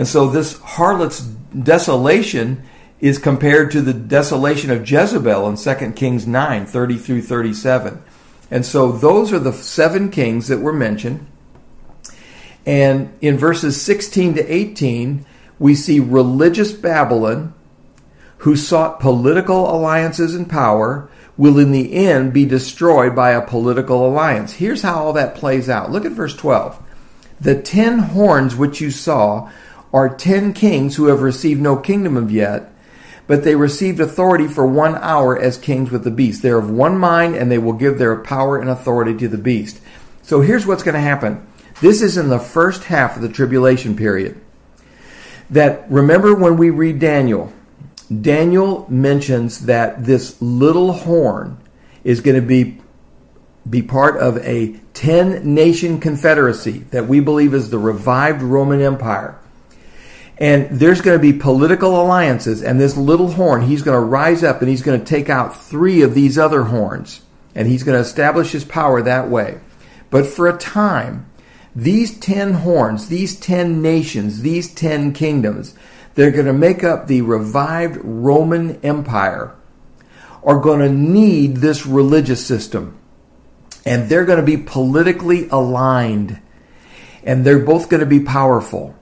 [0.00, 2.62] And so this harlot's desolation
[3.00, 8.02] is compared to the desolation of Jezebel in 2 Kings 9 30 through 37.
[8.50, 11.26] And so those are the seven kings that were mentioned.
[12.64, 15.26] And in verses 16 to 18,
[15.58, 17.52] we see religious Babylon,
[18.38, 24.08] who sought political alliances and power, will in the end be destroyed by a political
[24.08, 24.54] alliance.
[24.54, 25.92] Here's how all that plays out.
[25.92, 26.86] Look at verse 12.
[27.38, 29.50] The ten horns which you saw
[29.92, 32.72] are ten kings who have received no kingdom of yet,
[33.26, 36.42] but they received authority for one hour as kings with the beast.
[36.42, 39.80] They're of one mind, and they will give their power and authority to the beast.
[40.22, 41.46] So here's what's going to happen.
[41.80, 44.40] This is in the first half of the tribulation period.
[45.48, 47.52] That remember when we read Daniel,
[48.20, 51.58] Daniel mentions that this little horn
[52.04, 52.80] is going to be
[53.68, 59.39] be part of a 10 nation confederacy that we believe is the revived Roman Empire.
[60.40, 64.42] And there's going to be political alliances, and this little horn, he's going to rise
[64.42, 67.20] up and he's going to take out three of these other horns,
[67.54, 69.60] and he's going to establish his power that way.
[70.08, 71.30] But for a time,
[71.76, 75.74] these ten horns, these ten nations, these ten kingdoms,
[76.14, 79.54] they're going to make up the revived Roman Empire,
[80.42, 82.98] are going to need this religious system.
[83.84, 86.40] And they're going to be politically aligned.
[87.22, 88.96] And they're both going to be powerful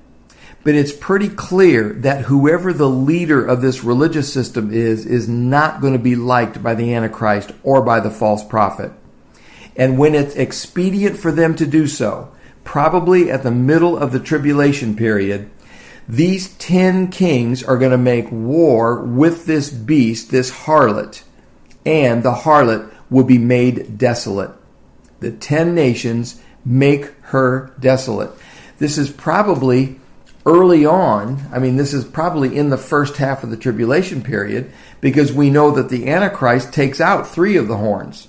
[0.68, 5.80] but it's pretty clear that whoever the leader of this religious system is, is not
[5.80, 8.92] going to be liked by the Antichrist or by the false prophet.
[9.76, 12.30] And when it's expedient for them to do so,
[12.64, 15.48] probably at the middle of the tribulation period,
[16.06, 21.22] these ten kings are going to make war with this beast, this harlot,
[21.86, 24.50] and the harlot will be made desolate.
[25.20, 28.32] The ten nations make her desolate.
[28.76, 29.98] This is probably
[30.46, 34.72] early on, I mean, this is probably in the first half of the tribulation period,
[35.00, 38.28] because we know that the Antichrist takes out three of the horns.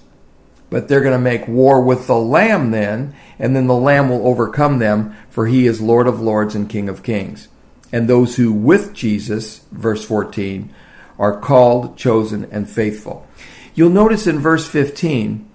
[0.69, 4.28] But they're going to make war with the Lamb then, and then the Lamb will
[4.28, 7.48] overcome them, for he is Lord of lords and King of kings.
[7.91, 10.72] And those who with Jesus, verse 14,
[11.17, 13.28] are called, chosen, and faithful.
[13.74, 15.50] You'll notice in verse 15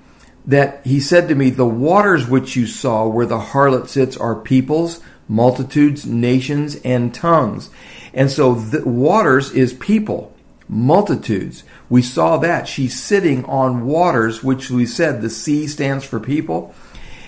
[0.47, 4.35] that he said to me, The waters which you saw where the harlot sits are
[4.35, 7.71] peoples multitudes, nations, and tongues.
[8.13, 10.35] And so the waters is people,
[10.69, 11.65] multitudes.
[11.89, 12.69] We saw that.
[12.69, 16.75] She's sitting on waters, which we said the sea stands for people.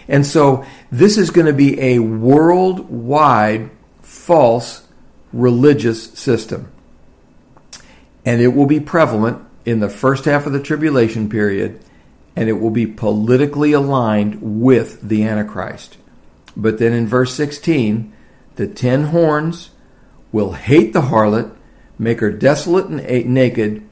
[0.08, 3.70] And so this is going to be a worldwide
[4.02, 4.86] false
[5.32, 6.72] religious system.
[8.24, 11.80] And it will be prevalent in the first half of the tribulation period,
[12.36, 15.98] and it will be politically aligned with the Antichrist.
[16.56, 18.12] But then in verse 16,
[18.54, 19.70] the ten horns
[20.32, 21.54] will hate the harlot,
[21.98, 23.86] make her desolate and naked,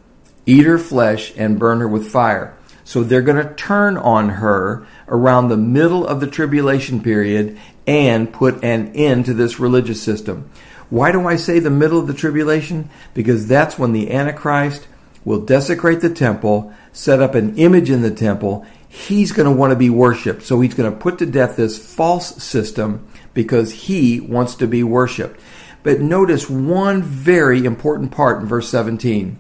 [0.47, 2.57] eat her flesh, and burn her with fire.
[2.85, 8.33] So they're going to turn on her around the middle of the tribulation period and
[8.33, 10.51] put an end to this religious system.
[10.91, 12.91] Why do I say the middle of the tribulation?
[13.15, 14.87] Because that's when the Antichrist
[15.25, 19.71] will desecrate the temple, set up an image in the temple, he's going to want
[19.71, 20.43] to be worshiped.
[20.43, 24.83] So he's going to put to death this false system because he wants to be
[24.83, 25.41] worshiped.
[25.83, 29.39] But notice one very important part in verse 17.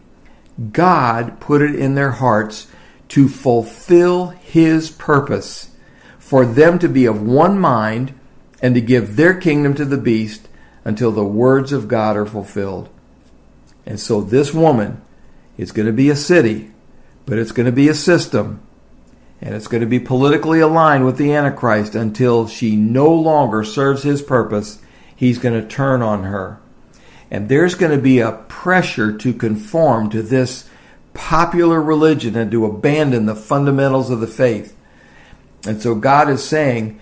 [0.72, 2.66] God put it in their hearts
[3.08, 5.70] to fulfill his purpose,
[6.18, 8.18] for them to be of one mind
[8.60, 10.48] and to give their kingdom to the beast
[10.84, 12.88] until the words of God are fulfilled.
[13.86, 15.02] And so this woman
[15.56, 16.70] is going to be a city,
[17.26, 18.60] but it's going to be a system
[19.44, 24.02] and it's going to be politically aligned with the Antichrist until she no longer serves
[24.02, 24.80] his purpose.
[25.14, 26.60] He's going to turn on her.
[27.30, 30.68] And there's going to be a pressure to conform to this
[31.12, 34.76] popular religion and to abandon the fundamentals of the faith.
[35.66, 36.98] And so God is saying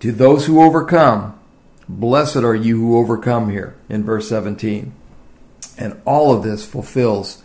[0.00, 1.38] to those who overcome,
[1.88, 4.92] Blessed are you who overcome here in verse 17.
[5.78, 7.42] And all of this fulfills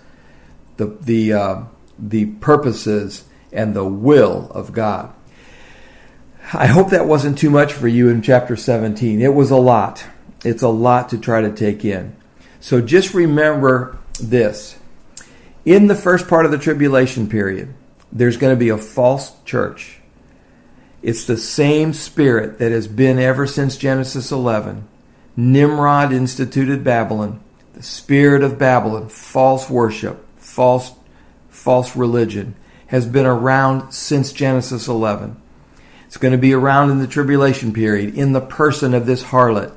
[0.83, 1.63] the, the, uh,
[1.97, 5.13] the purposes and the will of God.
[6.53, 9.21] I hope that wasn't too much for you in chapter 17.
[9.21, 10.05] It was a lot.
[10.43, 12.15] It's a lot to try to take in.
[12.59, 14.77] So just remember this.
[15.65, 17.73] In the first part of the tribulation period,
[18.11, 19.99] there's going to be a false church.
[21.01, 24.87] It's the same spirit that has been ever since Genesis 11.
[25.35, 27.41] Nimrod instituted Babylon,
[27.73, 30.93] the spirit of Babylon, false worship, false
[31.49, 32.53] false religion
[32.85, 35.35] has been around since Genesis 11.
[36.05, 39.75] It's going to be around in the tribulation period in the person of this harlot.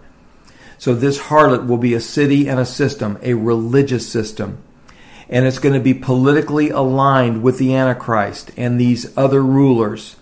[0.77, 4.63] So this harlot will be a city and a system, a religious system.
[5.31, 10.17] And it's going to be politically aligned with the Antichrist and these other rulers.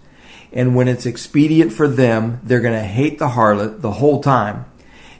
[0.52, 4.66] And when it's expedient for them, they're going to hate the harlot the whole time.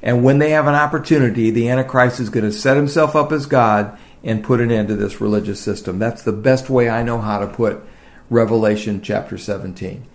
[0.01, 3.47] And when they have an opportunity, the Antichrist is going to set himself up as
[3.47, 5.98] God and put an end to this religious system.
[5.98, 7.84] That's the best way I know how to put
[8.30, 10.06] Revelation chapter 17.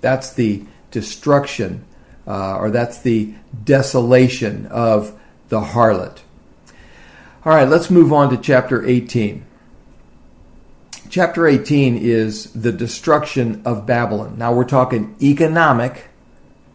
[0.00, 1.84] That's the destruction,
[2.26, 5.18] uh, or that's the desolation of
[5.50, 6.18] the harlot.
[7.44, 9.44] All right, let's move on to chapter 18.
[11.10, 14.36] Chapter 18 is the destruction of Babylon.
[14.38, 16.08] Now we're talking economic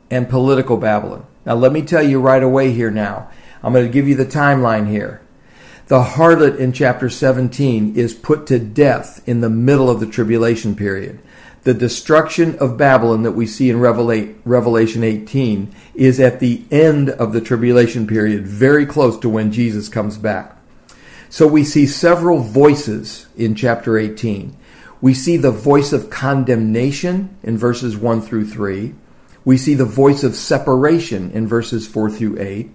[0.10, 1.26] and political Babylon.
[1.46, 3.30] Now let me tell you right away here now.
[3.64, 5.23] I'm going to give you the timeline here.
[5.88, 10.76] The harlot in chapter 17 is put to death in the middle of the tribulation
[10.76, 11.20] period
[11.64, 17.32] the destruction of Babylon that we see in Revelation 18 is at the end of
[17.32, 20.58] the tribulation period, very close to when Jesus comes back.
[21.30, 24.56] So we see several voices in chapter 18.
[25.00, 28.94] We see the voice of condemnation in verses 1 through 3.
[29.46, 32.72] We see the voice of separation in verses 4 through 8.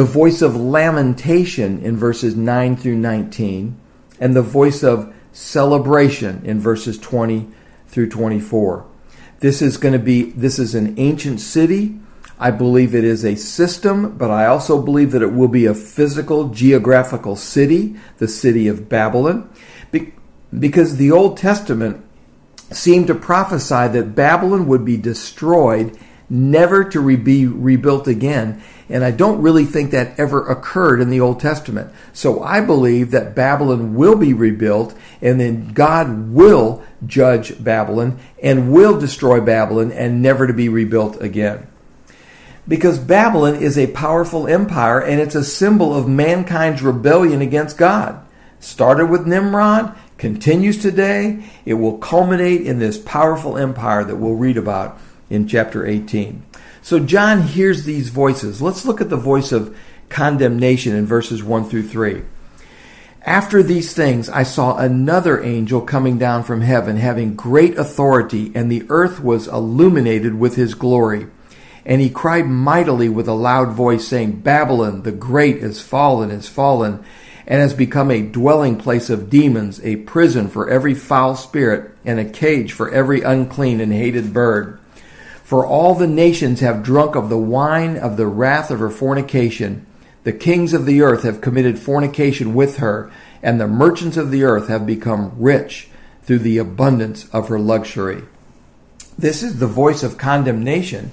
[0.00, 3.78] The voice of lamentation in verses 9 through 19.
[4.18, 7.50] And the voice of celebration in verses 20
[7.86, 8.86] through 24.
[9.40, 11.98] This is going to be, this is an ancient city.
[12.38, 15.74] I believe it is a system, but I also believe that it will be a
[15.74, 19.52] physical, geographical city, the city of Babylon,
[20.58, 22.02] because the Old Testament
[22.70, 25.98] seemed to prophesy that Babylon would be destroyed,
[26.30, 28.62] never to be rebuilt again.
[28.90, 31.92] And I don't really think that ever occurred in the Old Testament.
[32.12, 38.72] So I believe that Babylon will be rebuilt and then God will judge Babylon and
[38.72, 41.68] will destroy Babylon and never to be rebuilt again.
[42.66, 48.20] Because Babylon is a powerful empire and it's a symbol of mankind's rebellion against God.
[48.58, 54.56] Started with Nimrod, continues today, it will culminate in this powerful empire that we'll read
[54.56, 54.98] about
[55.30, 56.42] in chapter 18.
[56.82, 58.62] So John hears these voices.
[58.62, 59.76] Let's look at the voice of
[60.08, 62.22] condemnation in verses 1 through 3.
[63.22, 68.72] After these things, I saw another angel coming down from heaven, having great authority, and
[68.72, 71.26] the earth was illuminated with his glory.
[71.84, 76.48] And he cried mightily with a loud voice, saying, Babylon the great is fallen, is
[76.48, 77.04] fallen,
[77.46, 82.18] and has become a dwelling place of demons, a prison for every foul spirit, and
[82.18, 84.79] a cage for every unclean and hated bird.
[85.50, 89.84] For all the nations have drunk of the wine of the wrath of her fornication.
[90.22, 93.10] The kings of the earth have committed fornication with her,
[93.42, 95.88] and the merchants of the earth have become rich
[96.22, 98.22] through the abundance of her luxury.
[99.18, 101.10] This is the voice of condemnation.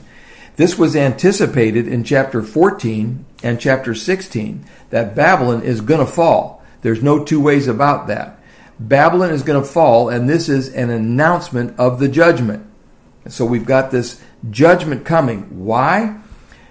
[0.56, 6.64] This was anticipated in chapter 14 and chapter 16 that Babylon is going to fall.
[6.84, 8.38] There's no two ways about that.
[8.80, 12.66] Babylon is going to fall, and this is an announcement of the judgment.
[13.30, 15.66] So we've got this judgment coming.
[15.66, 16.20] Why?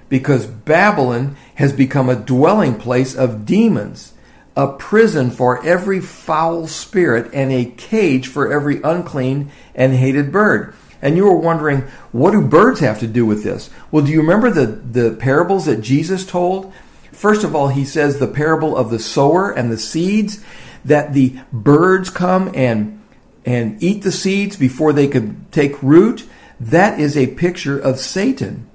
[0.09, 4.13] Because Babylon has become a dwelling place of demons,
[4.57, 10.75] a prison for every foul spirit, and a cage for every unclean and hated bird.
[11.03, 13.69] And you were wondering, what do birds have to do with this?
[13.91, 16.73] Well, do you remember the, the parables that Jesus told?
[17.13, 20.43] First of all, he says the parable of the sower and the seeds,
[20.85, 23.03] that the birds come and,
[23.45, 26.27] and eat the seeds before they could take root.
[26.61, 28.69] That is a picture of Satan.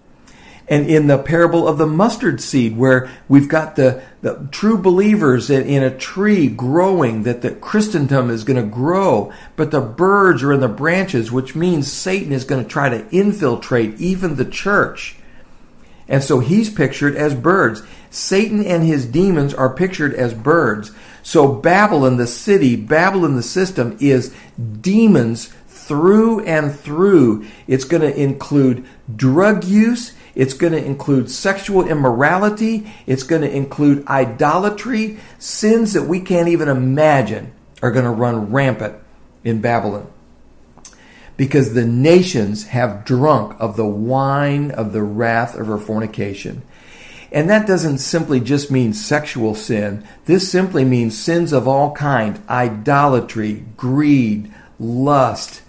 [0.67, 5.49] And in the parable of the mustard seed, where we've got the, the true believers
[5.49, 10.43] in, in a tree growing, that the Christendom is going to grow, but the birds
[10.43, 14.45] are in the branches, which means Satan is going to try to infiltrate even the
[14.45, 15.17] church.
[16.07, 17.84] And so he's pictured as birds.
[18.09, 20.91] Satan and his demons are pictured as birds.
[21.23, 24.34] So Babylon, the city, Babylon, the system, is
[24.82, 25.53] demons
[25.91, 27.45] through and through.
[27.67, 30.13] It's going to include drug use.
[30.35, 32.89] It's going to include sexual immorality.
[33.05, 35.17] It's going to include idolatry.
[35.37, 38.95] Sins that we can't even imagine are going to run rampant
[39.43, 40.09] in Babylon.
[41.35, 46.61] Because the nations have drunk of the wine of the wrath of her fornication.
[47.33, 50.07] And that doesn't simply just mean sexual sin.
[50.23, 55.61] This simply means sins of all kind, idolatry, greed, lust.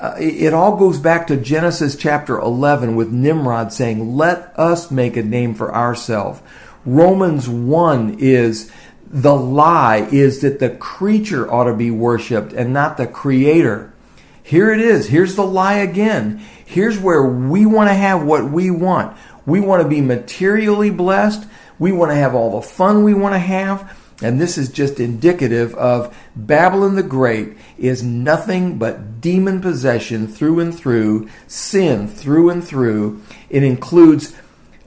[0.00, 5.16] Uh, it all goes back to Genesis chapter 11 with Nimrod saying, Let us make
[5.16, 6.40] a name for ourselves.
[6.84, 8.70] Romans 1 is
[9.10, 13.92] the lie is that the creature ought to be worshiped and not the creator.
[14.42, 15.08] Here it is.
[15.08, 16.38] Here's the lie again.
[16.64, 19.16] Here's where we want to have what we want.
[19.46, 21.44] We want to be materially blessed.
[21.78, 23.97] We want to have all the fun we want to have.
[24.20, 30.58] And this is just indicative of Babylon the Great is nothing but demon possession through
[30.58, 33.22] and through, sin through and through.
[33.48, 34.34] It includes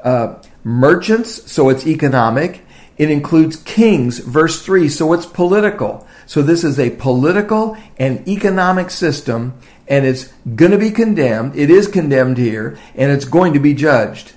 [0.03, 2.65] uh, merchants, so it's economic.
[2.97, 6.05] It includes kings, verse 3, so it's political.
[6.25, 9.53] So this is a political and economic system,
[9.87, 11.55] and it's going to be condemned.
[11.55, 14.33] It is condemned here, and it's going to be judged.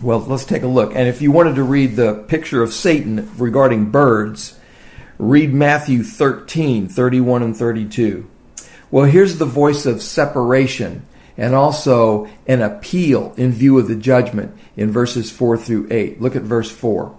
[0.00, 0.94] Well, let's take a look.
[0.94, 4.56] And if you wanted to read the picture of Satan regarding birds,
[5.18, 8.30] read Matthew 13, 31 and 32.
[8.92, 11.04] Well, here's the voice of separation
[11.36, 16.20] and also an appeal in view of the judgment in verses 4 through 8.
[16.20, 17.16] Look at verse 4.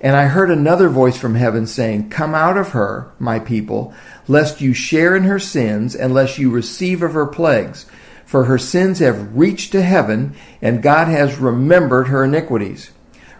[0.00, 3.92] And I heard another voice from heaven saying, Come out of her, my people,
[4.28, 7.84] lest you share in her sins, and lest you receive of her plagues
[8.34, 12.90] for her sins have reached to heaven, and God has remembered her iniquities.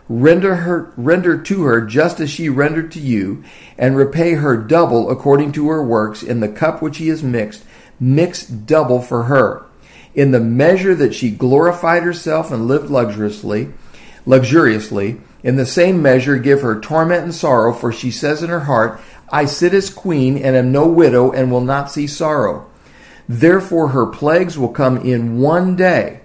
[0.08, 3.42] Render her render to her just as she rendered to you,
[3.76, 7.64] and repay her double according to her works in the cup which he has mixed,
[7.98, 9.66] mix double for her.
[10.14, 13.72] In the measure that she glorified herself and lived luxuriously,
[14.26, 18.60] luxuriously, in the same measure give her torment and sorrow, for she says in her
[18.60, 22.70] heart, I sit as queen and am no widow and will not see sorrow.
[23.28, 26.20] Therefore her plagues will come in one day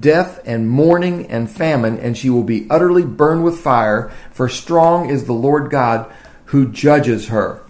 [0.00, 5.10] death and mourning and famine, and she will be utterly burned with fire, for strong
[5.10, 6.10] is the Lord God
[6.46, 7.62] who judges her.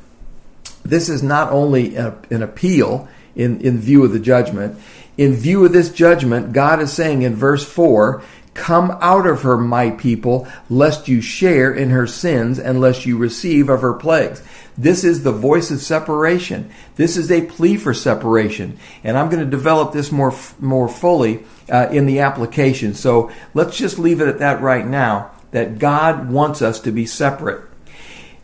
[0.84, 4.78] This is not only an appeal in, in view of the judgment.
[5.16, 8.22] In view of this judgment, God is saying in verse 4
[8.54, 13.18] Come out of her, my people, lest you share in her sins, and lest you
[13.18, 14.42] receive of her plagues.
[14.78, 16.70] This is the voice of separation.
[16.96, 18.78] This is a plea for separation.
[19.02, 22.94] And I'm going to develop this more, more fully uh, in the application.
[22.94, 27.06] So let's just leave it at that right now that God wants us to be
[27.06, 27.62] separate.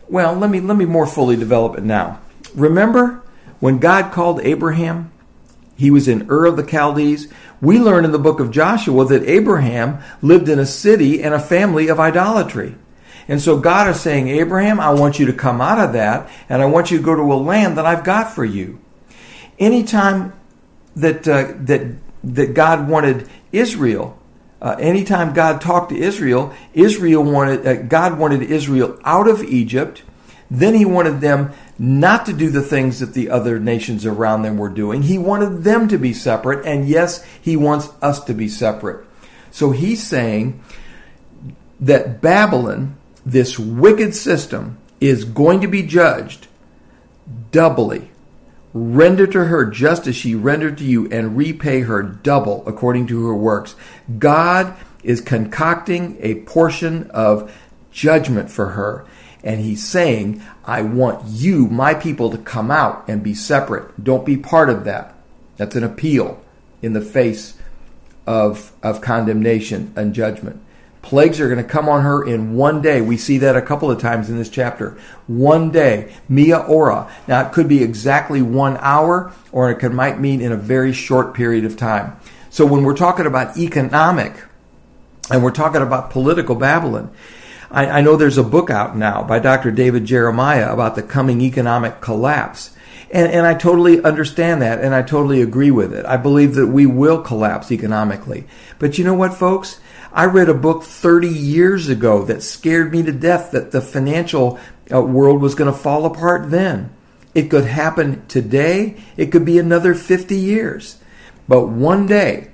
[0.07, 2.19] Well, let me, let me more fully develop it now.
[2.55, 3.21] Remember
[3.59, 5.11] when God called Abraham?
[5.81, 7.27] He was in Ur of the Chaldees.
[7.59, 11.39] We learn in the book of Joshua that Abraham lived in a city and a
[11.39, 12.75] family of idolatry.
[13.27, 16.61] And so God is saying, Abraham, I want you to come out of that and
[16.61, 18.79] I want you to go to a land that I've got for you.
[19.57, 20.33] Anytime
[20.95, 24.19] that, uh, that, that God wanted Israel,
[24.61, 30.03] uh, anytime God talked to Israel, Israel wanted, uh, God wanted Israel out of Egypt.
[30.51, 34.57] Then he wanted them not to do the things that the other nations around them
[34.57, 35.03] were doing.
[35.03, 36.65] He wanted them to be separate.
[36.65, 39.05] And yes, he wants us to be separate.
[39.49, 40.61] So he's saying
[41.79, 46.47] that Babylon this wicked system is going to be judged
[47.51, 48.09] doubly.
[48.73, 53.27] Render to her just as she rendered to you, and repay her double according to
[53.27, 53.75] her works.
[54.17, 57.53] God is concocting a portion of
[57.91, 59.05] judgment for her.
[59.43, 64.03] And he's saying, I want you, my people, to come out and be separate.
[64.03, 65.15] Don't be part of that.
[65.57, 66.43] That's an appeal
[66.81, 67.57] in the face
[68.27, 70.61] of, of condemnation and judgment.
[71.01, 73.01] Plagues are going to come on her in one day.
[73.01, 74.99] We see that a couple of times in this chapter.
[75.25, 77.11] One day, mia ora.
[77.27, 80.93] Now it could be exactly one hour, or it could might mean in a very
[80.93, 82.17] short period of time.
[82.51, 84.43] So when we're talking about economic,
[85.31, 87.11] and we're talking about political Babylon,
[87.71, 89.71] I, I know there's a book out now by Dr.
[89.71, 92.71] David Jeremiah about the coming economic collapse.
[93.09, 96.05] And, and, I totally understand that and I totally agree with it.
[96.05, 98.45] I believe that we will collapse economically.
[98.79, 99.81] But you know what, folks?
[100.13, 104.59] I read a book 30 years ago that scared me to death that the financial
[104.91, 106.93] uh, world was going to fall apart then.
[107.33, 110.97] It could happen today, it could be another 50 years.
[111.47, 112.51] But one day,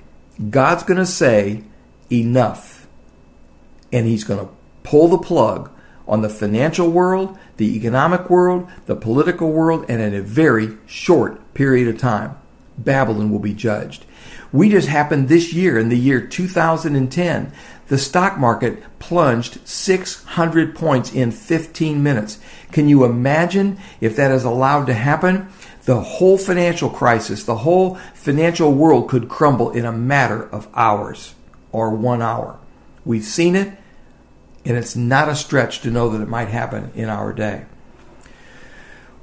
[0.49, 1.63] God's going to say,
[2.11, 2.87] enough.
[3.91, 4.56] And He's going to
[4.87, 5.69] pull the plug
[6.07, 11.53] on the financial world, the economic world, the political world, and in a very short
[11.53, 12.37] period of time,
[12.77, 14.05] Babylon will be judged.
[14.53, 17.51] We just happened this year, in the year 2010,
[17.89, 22.39] the stock market plunged 600 points in 15 minutes.
[22.71, 25.49] Can you imagine if that is allowed to happen?
[25.83, 31.35] The whole financial crisis, the whole financial world could crumble in a matter of hours
[31.73, 32.57] or one hour.
[33.03, 33.73] We've seen it,
[34.67, 37.65] and it's not a stretch to know that it might happen in our day.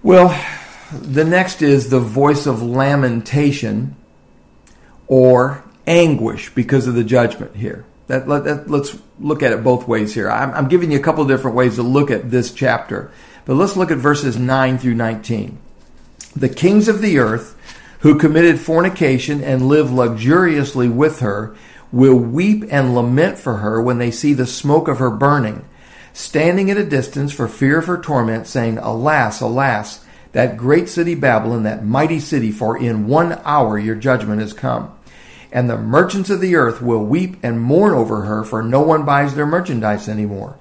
[0.03, 0.35] Well,
[0.91, 3.95] the next is the voice of lamentation
[5.07, 7.85] or anguish because of the judgment here.
[8.07, 10.31] That, let, us look at it both ways here.
[10.31, 13.11] I'm, I'm giving you a couple different ways to look at this chapter,
[13.45, 15.59] but let's look at verses 9 through 19.
[16.35, 17.55] The kings of the earth
[18.01, 21.55] who committed fornication and live luxuriously with her
[21.95, 25.65] will weep and lament for her when they see the smoke of her burning,
[26.13, 31.15] standing at a distance for fear of her torment, saying, Alas, alas, that great city
[31.15, 34.93] Babylon, that mighty city, for in one hour your judgment has come.
[35.53, 39.05] And the merchants of the earth will weep and mourn over her, for no one
[39.05, 40.59] buys their merchandise anymore.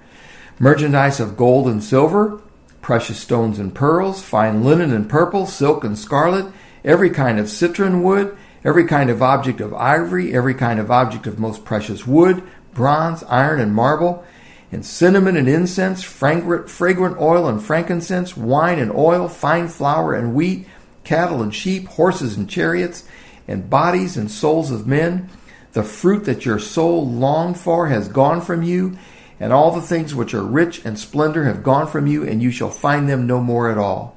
[0.59, 2.39] Merchandise of gold and silver,
[2.84, 6.45] precious stones and pearls, fine linen and purple, silk and scarlet,
[6.86, 11.28] every kind of citron wood, every kind of object of ivory, every kind of object
[11.28, 12.43] of most precious wood,
[12.74, 14.24] bronze, iron, and marble,
[14.72, 20.34] and cinnamon and incense, fragrant, fragrant oil and frankincense, wine and oil, fine flour and
[20.34, 20.68] wheat,
[21.03, 23.07] cattle and sheep, horses and chariots,
[23.47, 25.30] and bodies and souls of men.
[25.74, 28.97] The fruit that your soul longed for has gone from you,
[29.39, 32.51] and all the things which are rich and splendor have gone from you, and you
[32.51, 34.16] shall find them no more at all.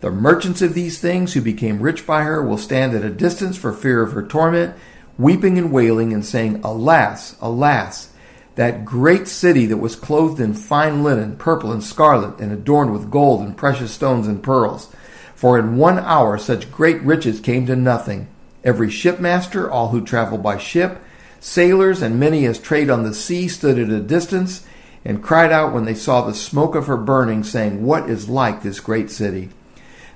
[0.00, 3.56] The merchants of these things who became rich by her will stand at a distance
[3.56, 4.74] for fear of her torment,
[5.18, 8.10] weeping and wailing, and saying, Alas, alas,
[8.56, 13.10] that great city that was clothed in fine linen, purple and scarlet, and adorned with
[13.10, 14.94] gold and precious stones and pearls.
[15.34, 18.28] For in one hour such great riches came to nothing
[18.66, 21.00] Every shipmaster, all who travel by ship,
[21.38, 24.66] sailors, and many as trade on the sea stood at a distance
[25.04, 28.64] and cried out when they saw the smoke of her burning, saying, What is like
[28.64, 29.50] this great city?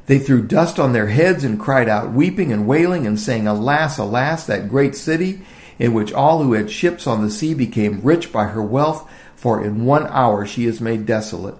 [0.06, 3.98] They threw dust on their heads and cried out, weeping and wailing, and saying, Alas,
[3.98, 5.42] alas, that great city,
[5.78, 9.64] in which all who had ships on the sea became rich by her wealth, for
[9.64, 11.56] in one hour she is made desolate.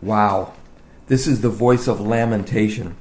[0.00, 0.54] Wow.
[1.08, 2.96] This is the voice of lamentation.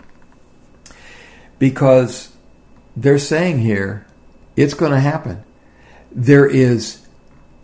[1.57, 2.35] Because
[2.95, 4.05] they're saying here
[4.55, 5.43] it's going to happen.
[6.11, 7.05] There is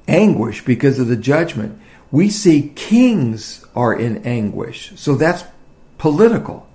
[0.08, 1.80] anguish because of the judgment.
[2.12, 4.94] We see kings are in anguish.
[4.96, 5.44] So that's
[5.98, 6.68] political.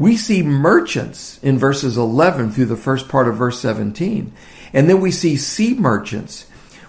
[0.00, 4.32] We see merchants in verses 11 through the first part of verse 17.
[4.72, 6.46] And then we see sea merchants.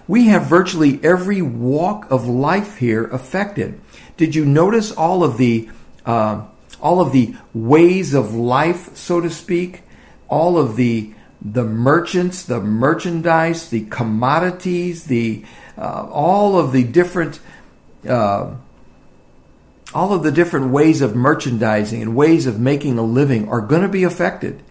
[0.08, 3.80] We have virtually every walk of life here affected.
[4.16, 5.70] Did you notice all of the
[6.04, 6.46] uh,
[6.80, 9.84] all of the ways of life, so to speak?
[10.32, 15.44] all of the the merchants, the merchandise, the commodities, the
[15.76, 17.38] uh, all of the different
[18.08, 18.54] uh,
[19.94, 23.82] all of the different ways of merchandising and ways of making a living are going
[23.82, 24.62] to be affected.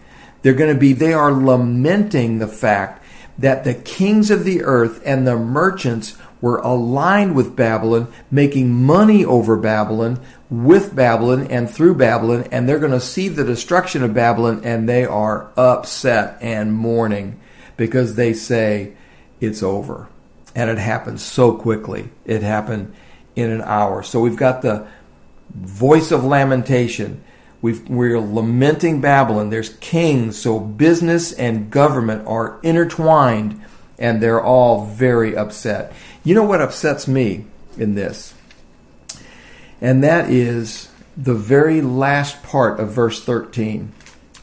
[0.42, 3.02] They're going to be they are lamenting the fact
[3.38, 9.24] that the kings of the earth and the merchants were aligned with Babylon, making money
[9.24, 10.20] over Babylon,
[10.50, 14.88] with Babylon and through Babylon, and they're going to see the destruction of Babylon, and
[14.88, 17.40] they are upset and mourning
[17.76, 18.92] because they say
[19.40, 20.08] it's over.
[20.54, 22.10] And it happened so quickly.
[22.26, 22.92] It happened
[23.34, 24.02] in an hour.
[24.02, 24.86] So we've got the
[25.54, 27.22] voice of lamentation.
[27.60, 29.50] we are lamenting Babylon.
[29.50, 33.60] There's kings, so business and government are intertwined,
[33.98, 35.92] and they're all very upset.
[36.24, 37.46] You know what upsets me
[37.76, 38.34] in this?
[39.80, 43.92] And that is the very last part of verse 13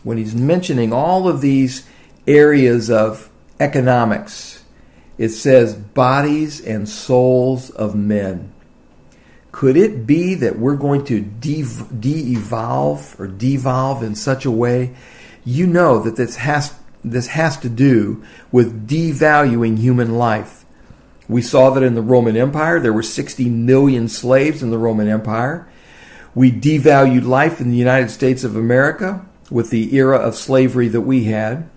[0.03, 1.87] when he's mentioning all of these
[2.27, 3.29] areas of
[3.59, 4.63] economics.
[5.17, 8.53] It says bodies and souls of men.
[9.51, 11.61] Could it be that we're going to de
[12.03, 14.95] evolve or devolve in such a way?
[15.43, 16.73] You know that this has,
[17.03, 20.59] this has to do with devaluing human life
[21.29, 25.07] we saw that in the Roman Empire, there were 60 million slaves in the Roman
[25.07, 25.69] Empire.
[26.33, 31.01] We devalued life in the United States of America with the era of slavery that
[31.01, 31.69] we had.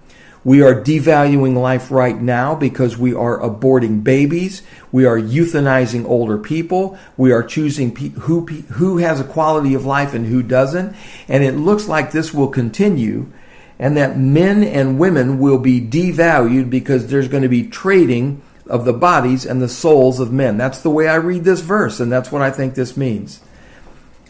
[0.44, 4.62] We are devaluing life right now because we are aborting babies.
[4.90, 6.98] We are euthanizing older people.
[7.16, 10.96] We are choosing who, who has a quality of life and who doesn't.
[11.28, 13.32] And it looks like this will continue
[13.78, 18.84] and that men and women will be devalued because there's going to be trading of
[18.84, 20.56] the bodies and the souls of men.
[20.56, 23.40] That's the way I read this verse, and that's what I think this means.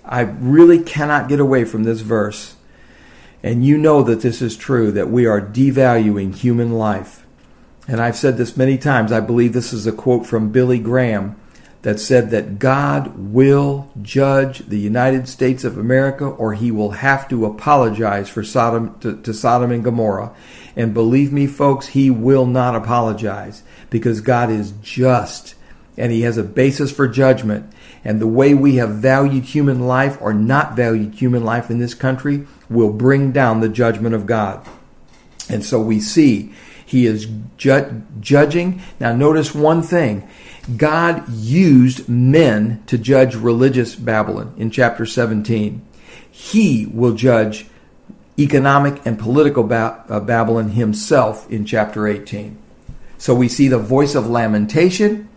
[0.04, 2.56] I really cannot get away from this verse.
[3.42, 7.26] And you know that this is true, that we are devaluing human life.
[7.88, 9.10] And I've said this many times.
[9.10, 11.36] I believe this is a quote from Billy Graham
[11.82, 17.28] that said that God will judge the United States of America or he will have
[17.28, 20.32] to apologize for Sodom to, to Sodom and Gomorrah.
[20.76, 25.56] And believe me, folks, he will not apologize because God is just
[25.96, 27.70] and he has a basis for judgment.
[28.04, 31.94] And the way we have valued human life or not valued human life in this
[31.94, 34.66] country will bring down the judgment of God.
[35.48, 36.52] And so we see
[36.84, 38.82] he is ju- judging.
[39.00, 40.28] Now, notice one thing
[40.76, 45.82] God used men to judge religious Babylon in chapter 17.
[46.30, 47.66] He will judge
[48.38, 52.58] economic and political ba- uh, Babylon himself in chapter 18.
[53.18, 55.28] So we see the voice of lamentation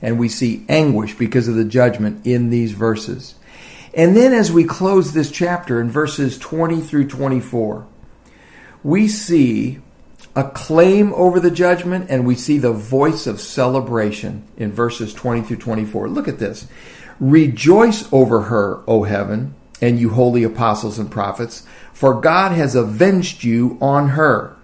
[0.00, 3.34] and we see anguish because of the judgment in these verses.
[3.98, 7.84] And then as we close this chapter in verses 20 through 24,
[8.84, 9.80] we see
[10.36, 15.42] a claim over the judgment and we see the voice of celebration in verses 20
[15.42, 16.08] through 24.
[16.10, 16.68] Look at this.
[17.18, 23.42] Rejoice over her, O heaven, and you holy apostles and prophets, for God has avenged
[23.42, 24.56] you on her.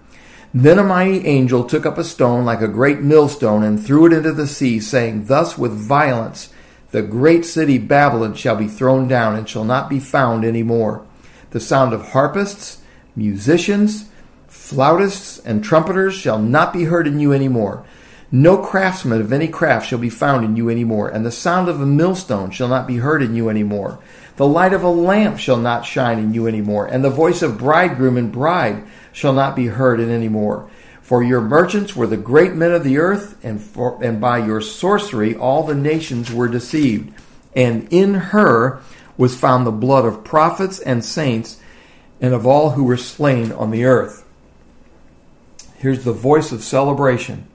[0.53, 4.13] Then a mighty angel took up a stone like a great millstone and threw it
[4.13, 6.53] into the sea, saying, Thus with violence
[6.95, 11.05] the great city Babylon shall be thrown down and shall not be found any more.
[11.49, 12.77] The sound of harpists,
[13.17, 14.05] musicians,
[14.47, 17.85] flautists, and trumpeters shall not be heard in you any more.
[18.31, 21.67] No craftsman of any craft shall be found in you any more, and the sound
[21.67, 23.99] of a millstone shall not be heard in you any more.
[24.37, 27.41] The light of a lamp shall not shine in you any more, and the voice
[27.41, 30.69] of bridegroom and bride shall not be heard in any more.
[31.05, 34.59] For your merchants were the great men of the earth, and, for, and by your
[34.59, 37.13] sorcery all the nations were deceived.
[37.55, 38.81] And in her
[39.15, 41.61] was found the blood of prophets and saints,
[42.19, 44.25] and of all who were slain on the earth.
[45.75, 47.47] Here's the voice of celebration.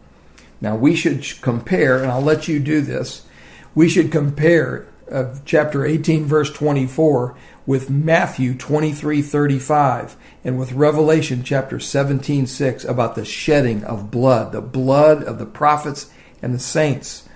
[0.60, 3.26] Now we should compare, and I'll let you do this.
[3.74, 7.36] We should compare uh, chapter 18, verse 24,
[7.66, 14.52] with Matthew 23, 35 and with Revelation chapter 17, 6 about the shedding of blood,
[14.52, 16.10] the blood of the prophets
[16.42, 17.28] and the saints.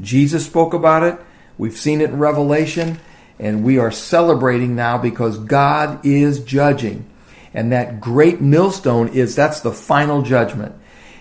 [0.00, 1.18] Jesus spoke about it.
[1.58, 3.00] We've seen it in Revelation,
[3.38, 7.08] and we are celebrating now because God is judging.
[7.52, 10.74] And that great millstone is that's the final judgment.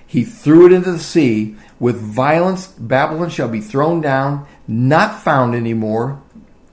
[0.05, 1.57] He threw it into the sea.
[1.79, 6.21] With violence, Babylon shall be thrown down, not found anymore.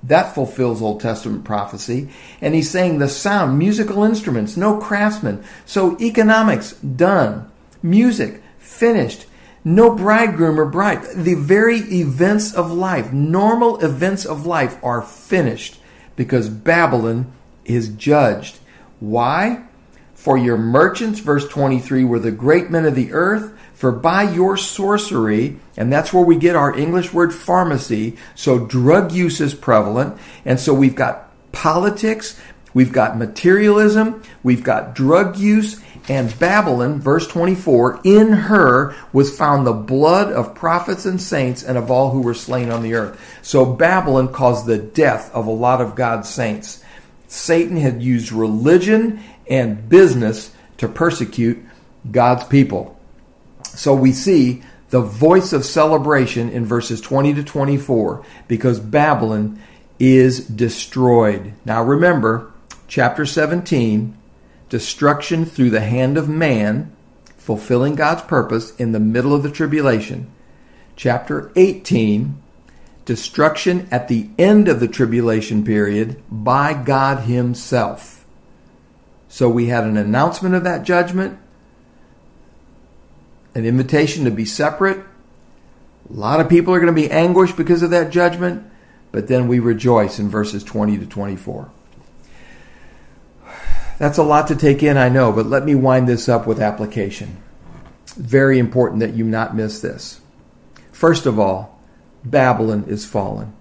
[0.02, 2.10] That fulfills Old Testament prophecy.
[2.40, 5.42] And he's saying the sound, musical instruments, no craftsmen.
[5.64, 7.50] So economics, done.
[7.82, 9.26] Music, finished.
[9.64, 11.02] No bridegroom or bride.
[11.14, 15.78] The very events of life, normal events of life are finished
[16.16, 17.32] because Babylon
[17.64, 18.58] is judged.
[19.00, 19.64] Why?
[20.14, 23.52] For your merchants, verse 23, were the great men of the earth
[23.84, 29.12] for by your sorcery, and that's where we get our English word pharmacy, so drug
[29.12, 32.40] use is prevalent, and so we've got politics,
[32.72, 39.66] we've got materialism, we've got drug use, and Babylon, verse 24, in her was found
[39.66, 43.20] the blood of prophets and saints and of all who were slain on the earth.
[43.42, 46.82] So Babylon caused the death of a lot of God's saints.
[47.28, 51.62] Satan had used religion and business to persecute
[52.10, 52.93] God's people.
[53.74, 59.60] So we see the voice of celebration in verses 20 to 24 because Babylon
[59.98, 61.54] is destroyed.
[61.64, 62.52] Now remember,
[62.86, 64.16] chapter 17,
[64.68, 66.94] destruction through the hand of man,
[67.36, 70.30] fulfilling God's purpose in the middle of the tribulation.
[70.96, 72.40] Chapter 18,
[73.04, 78.24] destruction at the end of the tribulation period by God Himself.
[79.28, 81.38] So we had an announcement of that judgment
[83.54, 84.98] an invitation to be separate.
[84.98, 88.68] A lot of people are going to be anguished because of that judgment,
[89.12, 91.70] but then we rejoice in verses 20 to 24.
[93.98, 96.60] That's a lot to take in, I know, but let me wind this up with
[96.60, 97.36] application.
[98.16, 100.20] Very important that you not miss this.
[100.90, 101.80] First of all,
[102.24, 103.54] Babylon is fallen.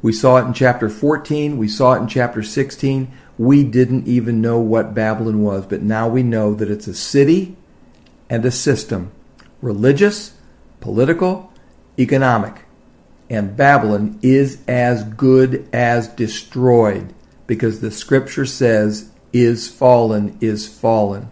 [0.00, 3.10] We saw it in chapter 14, we saw it in chapter 16.
[3.36, 7.56] We didn't even know what Babylon was, but now we know that it's a city
[8.30, 9.10] and a system
[9.64, 10.34] religious,
[10.80, 11.50] political,
[11.98, 12.66] economic.
[13.30, 17.14] And Babylon is as good as destroyed
[17.46, 21.30] because the scripture says, is fallen, is fallen.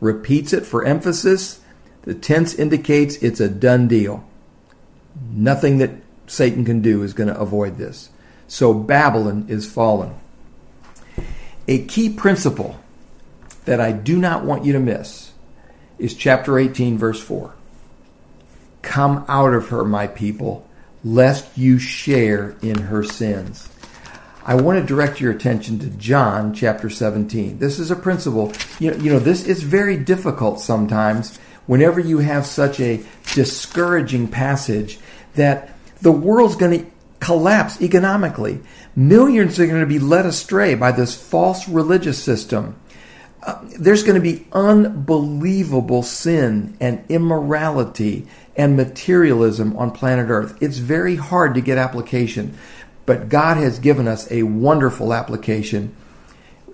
[0.00, 1.60] Repeats it for emphasis.
[2.02, 4.24] The tense indicates it's a done deal.
[5.32, 5.90] Nothing that
[6.28, 8.10] Satan can do is going to avoid this.
[8.46, 10.14] So Babylon is fallen.
[11.66, 12.78] A key principle
[13.64, 15.32] that I do not want you to miss
[15.98, 17.54] is chapter 18, verse 4.
[18.82, 20.68] Come out of her, my people,
[21.04, 23.68] lest you share in her sins.
[24.44, 27.58] I want to direct your attention to John chapter 17.
[27.58, 28.52] This is a principle.
[28.80, 33.04] You know, you know, this is very difficult sometimes whenever you have such a
[33.34, 34.98] discouraging passage
[35.34, 38.60] that the world's going to collapse economically.
[38.96, 42.76] Millions are going to be led astray by this false religious system.
[43.44, 48.26] Uh, there's going to be unbelievable sin and immorality
[48.56, 50.56] and materialism on planet Earth.
[50.60, 52.56] It's very hard to get application,
[53.06, 55.94] but God has given us a wonderful application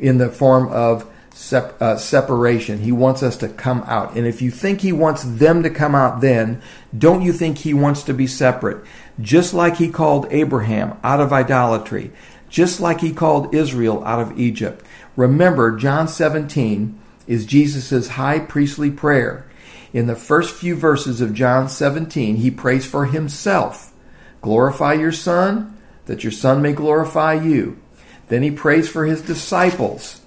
[0.00, 2.80] in the form of sep- uh, separation.
[2.80, 4.16] He wants us to come out.
[4.16, 6.60] And if you think He wants them to come out then,
[6.96, 8.84] don't you think He wants to be separate?
[9.20, 12.12] Just like He called Abraham out of idolatry,
[12.48, 14.84] just like He called Israel out of Egypt.
[15.16, 19.47] Remember, John 17 is Jesus' high priestly prayer.
[19.92, 23.92] In the first few verses of John 17, he prays for himself.
[24.42, 25.76] Glorify your Son,
[26.06, 27.78] that your Son may glorify you.
[28.28, 30.20] Then he prays for his disciples.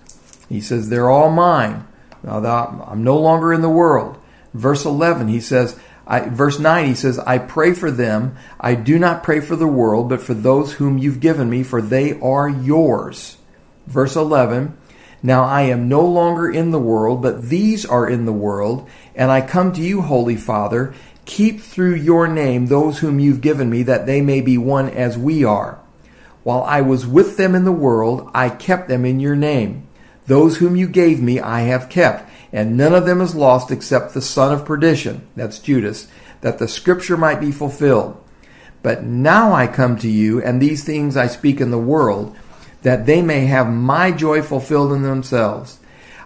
[0.49, 1.87] He says, They're all mine.
[2.23, 2.43] Now
[2.87, 4.17] I'm no longer in the world.
[4.53, 8.35] Verse 11, he says, I, verse 9, he says, I pray for them.
[8.59, 11.81] I do not pray for the world, but for those whom you've given me, for
[11.81, 13.37] they are yours.
[13.87, 14.77] Verse 11,
[15.23, 19.31] now I am no longer in the world, but these are in the world, and
[19.31, 20.93] I come to you, Holy Father.
[21.25, 25.17] Keep through your name those whom you've given me, that they may be one as
[25.17, 25.79] we are.
[26.43, 29.87] While I was with them in the world, I kept them in your name.
[30.25, 34.13] Those whom you gave me I have kept, and none of them is lost except
[34.13, 36.07] the son of perdition, that's Judas,
[36.41, 38.21] that the scripture might be fulfilled.
[38.81, 42.35] But now I come to you, and these things I speak in the world,
[42.81, 45.79] that they may have my joy fulfilled in themselves.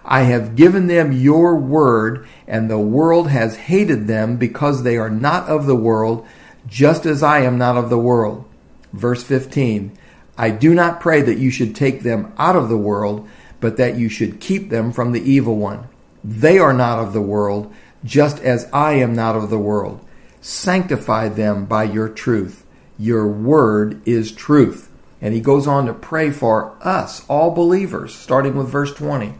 [0.08, 5.10] I have given them your word, and the world has hated them because they are
[5.10, 6.24] not of the world,
[6.68, 8.44] just as I am not of the world.
[8.92, 9.98] Verse 15
[10.38, 13.28] I do not pray that you should take them out of the world,
[13.58, 15.88] but that you should keep them from the evil one.
[16.22, 17.72] They are not of the world,
[18.04, 20.00] just as I am not of the world.
[20.40, 22.64] Sanctify them by your truth.
[22.98, 24.90] Your word is truth.
[25.20, 29.34] And he goes on to pray for us, all believers, starting with verse 20.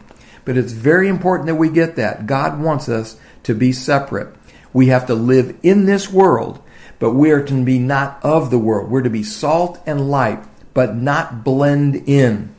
[0.47, 2.25] But it's very important that we get that.
[2.25, 4.33] God wants us to be separate.
[4.71, 6.63] We have to live in this world,
[6.99, 8.89] but we are to be not of the world.
[8.89, 10.39] We're to be salt and light,
[10.73, 12.55] but not blend in.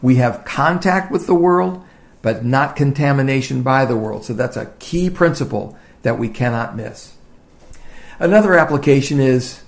[0.00, 1.84] We have contact with the world,
[2.22, 4.24] but not contamination by the world.
[4.24, 7.16] So that's a key principle that we cannot miss.
[8.20, 9.64] Another application is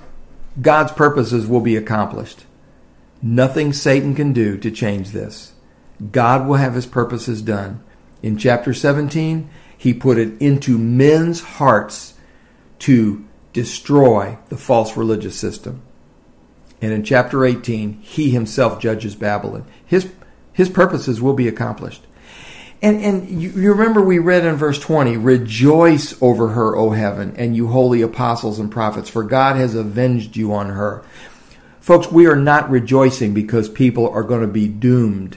[0.62, 2.44] God's purposes will be accomplished.
[3.20, 5.52] Nothing Satan can do to change this.
[6.12, 7.82] God will have his purposes done.
[8.22, 12.14] In chapter 17, he put it into men's hearts
[12.80, 15.82] to destroy the false religious system.
[16.80, 19.64] And in chapter 18, he himself judges Babylon.
[19.84, 20.08] His
[20.52, 22.04] his purposes will be accomplished.
[22.82, 27.34] And, and you, you remember we read in verse 20, Rejoice over her, O heaven,
[27.36, 31.04] and you holy apostles and prophets, for God has avenged you on her.
[31.80, 35.36] Folks, we are not rejoicing because people are going to be doomed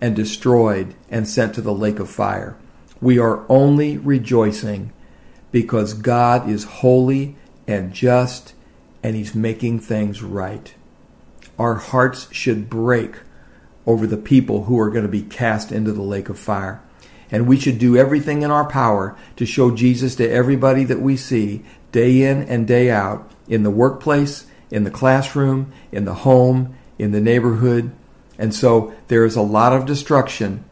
[0.00, 2.56] and destroyed and sent to the lake of fire.
[3.00, 4.92] We are only rejoicing
[5.50, 7.36] because God is holy
[7.66, 8.54] and just
[9.02, 10.74] and He's making things right.
[11.58, 13.16] Our hearts should break
[13.86, 16.82] over the people who are going to be cast into the lake of fire.
[17.30, 21.16] And we should do everything in our power to show Jesus to everybody that we
[21.16, 26.76] see day in and day out in the workplace, in the classroom, in the home,
[26.98, 27.90] in the neighborhood.
[28.38, 30.64] And so there is a lot of destruction.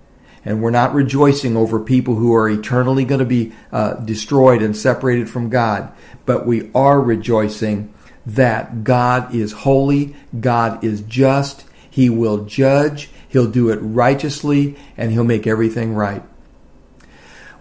[0.44, 4.76] And we're not rejoicing over people who are eternally going to be uh, destroyed and
[4.76, 5.92] separated from God.
[6.24, 7.92] But we are rejoicing
[8.24, 11.64] that God is holy, God is just,
[11.96, 16.22] he will judge, He'll do it righteously, and He'll make everything right.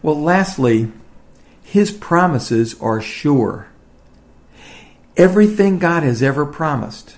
[0.01, 0.91] Well, lastly,
[1.63, 3.67] His promises are sure.
[5.15, 7.17] Everything God has ever promised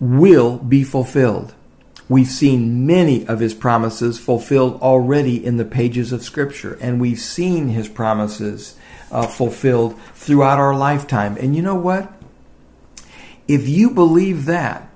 [0.00, 1.54] will be fulfilled.
[2.08, 7.20] We've seen many of his promises fulfilled already in the pages of Scripture, and we've
[7.20, 8.76] seen his promises
[9.12, 11.36] uh, fulfilled throughout our lifetime.
[11.38, 12.12] And you know what?
[13.46, 14.90] If you believe that,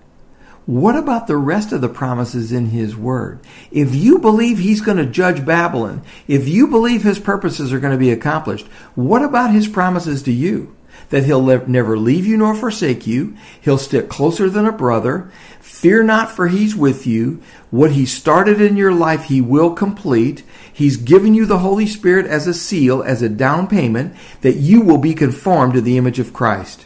[0.67, 3.41] what about the rest of the promises in His Word?
[3.71, 7.93] If you believe He's going to judge Babylon, if you believe His purposes are going
[7.93, 10.75] to be accomplished, what about His promises to you?
[11.15, 13.37] That He'll never leave you nor forsake you.
[13.61, 15.31] He'll stick closer than a brother.
[15.61, 17.41] Fear not, for He's with you.
[17.71, 20.43] What He started in your life, He will complete.
[20.73, 24.81] He's given you the Holy Spirit as a seal, as a down payment, that you
[24.81, 26.85] will be conformed to the image of Christ.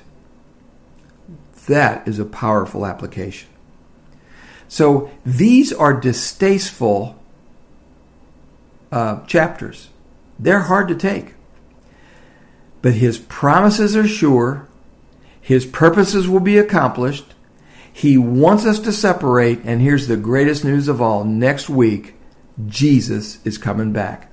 [1.67, 3.49] That is a powerful application.
[4.69, 7.19] So these are distasteful
[8.93, 9.89] uh, chapters.
[10.39, 11.33] They're hard to take.
[12.83, 14.69] But his promises are sure,
[15.41, 17.35] His purposes will be accomplished.
[17.93, 21.25] He wants us to separate, and here's the greatest news of all.
[21.25, 22.15] Next week,
[22.67, 24.31] Jesus is coming back.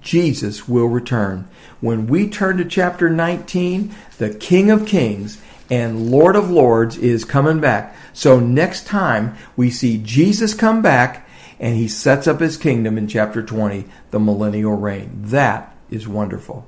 [0.00, 1.48] Jesus will return.
[1.80, 7.24] When we turn to chapter 19, the King of Kings and Lord of Lords is
[7.24, 7.96] coming back.
[8.12, 11.28] So next time we see Jesus come back
[11.58, 15.10] and he sets up his kingdom in chapter 20, the millennial reign.
[15.16, 16.66] That is wonderful.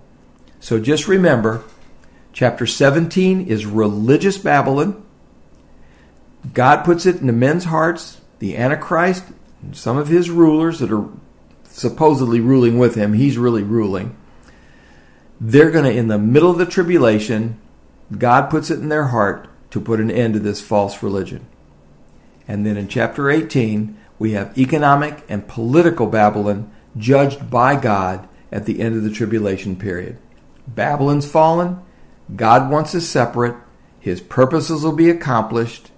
[0.63, 1.65] So just remember,
[2.33, 5.05] chapter 17 is religious Babylon.
[6.55, 9.25] God puts it into men's hearts, the Antichrist,
[9.73, 11.09] some of his rulers that are
[11.65, 14.17] supposedly ruling with him, he's really ruling.
[15.41, 17.61] They're going to, in the middle of the tribulation,
[18.17, 21.45] God puts it in their heart to put an end to this false religion.
[22.47, 28.65] And then in chapter 18, we have economic and political Babylon judged by God at
[28.65, 30.19] the end of the tribulation period.
[30.67, 31.81] Babylon's fallen.
[32.35, 33.57] God wants us separate.
[34.01, 35.91] His purposes will be accomplished.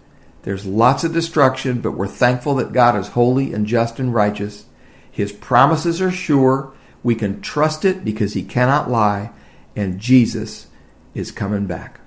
[0.43, 4.67] There's lots of destruction, but we're thankful that God is holy and just and righteous.
[5.11, 6.73] His promises are sure.
[7.03, 9.31] We can trust it because He cannot lie.
[9.75, 10.67] And Jesus
[11.15, 12.01] is coming back.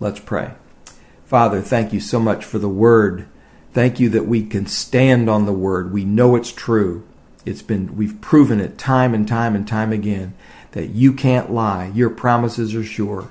[0.00, 0.54] Let's pray.
[1.24, 3.28] Father, thank you so much for the word.
[3.72, 5.92] Thank you that we can stand on the word.
[5.92, 7.06] We know it's true.
[7.44, 10.34] It's been we've proven it time and time and time again
[10.72, 11.90] that you can't lie.
[11.94, 13.30] Your promises are sure.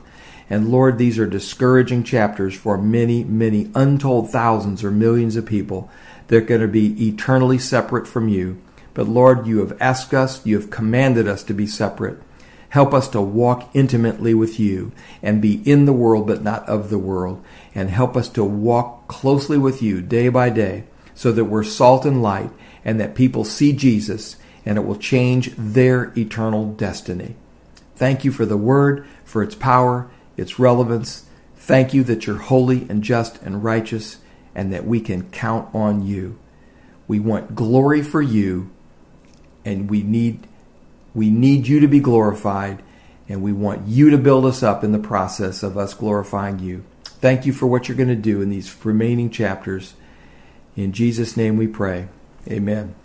[0.50, 5.90] And Lord, these are discouraging chapters for many, many untold thousands or millions of people.
[6.28, 8.62] They're going to be eternally separate from you.
[8.94, 12.20] But Lord, you have asked us, you have commanded us to be separate.
[12.70, 16.90] Help us to walk intimately with you and be in the world but not of
[16.90, 17.44] the world.
[17.76, 20.86] And help us to walk closely with you day by day
[21.16, 22.50] so that we're salt and light
[22.84, 24.36] and that people see Jesus
[24.66, 27.36] and it will change their eternal destiny.
[27.96, 31.26] Thank you for the word, for its power, its relevance.
[31.56, 34.18] Thank you that you're holy and just and righteous
[34.56, 36.38] and that we can count on you.
[37.08, 38.70] We want glory for you
[39.64, 40.48] and we need
[41.14, 42.82] we need you to be glorified,
[43.28, 46.84] and we want you to build us up in the process of us glorifying you.
[47.04, 49.94] Thank you for what you're going to do in these remaining chapters.
[50.76, 52.08] In Jesus' name we pray.
[52.48, 52.96] Amen.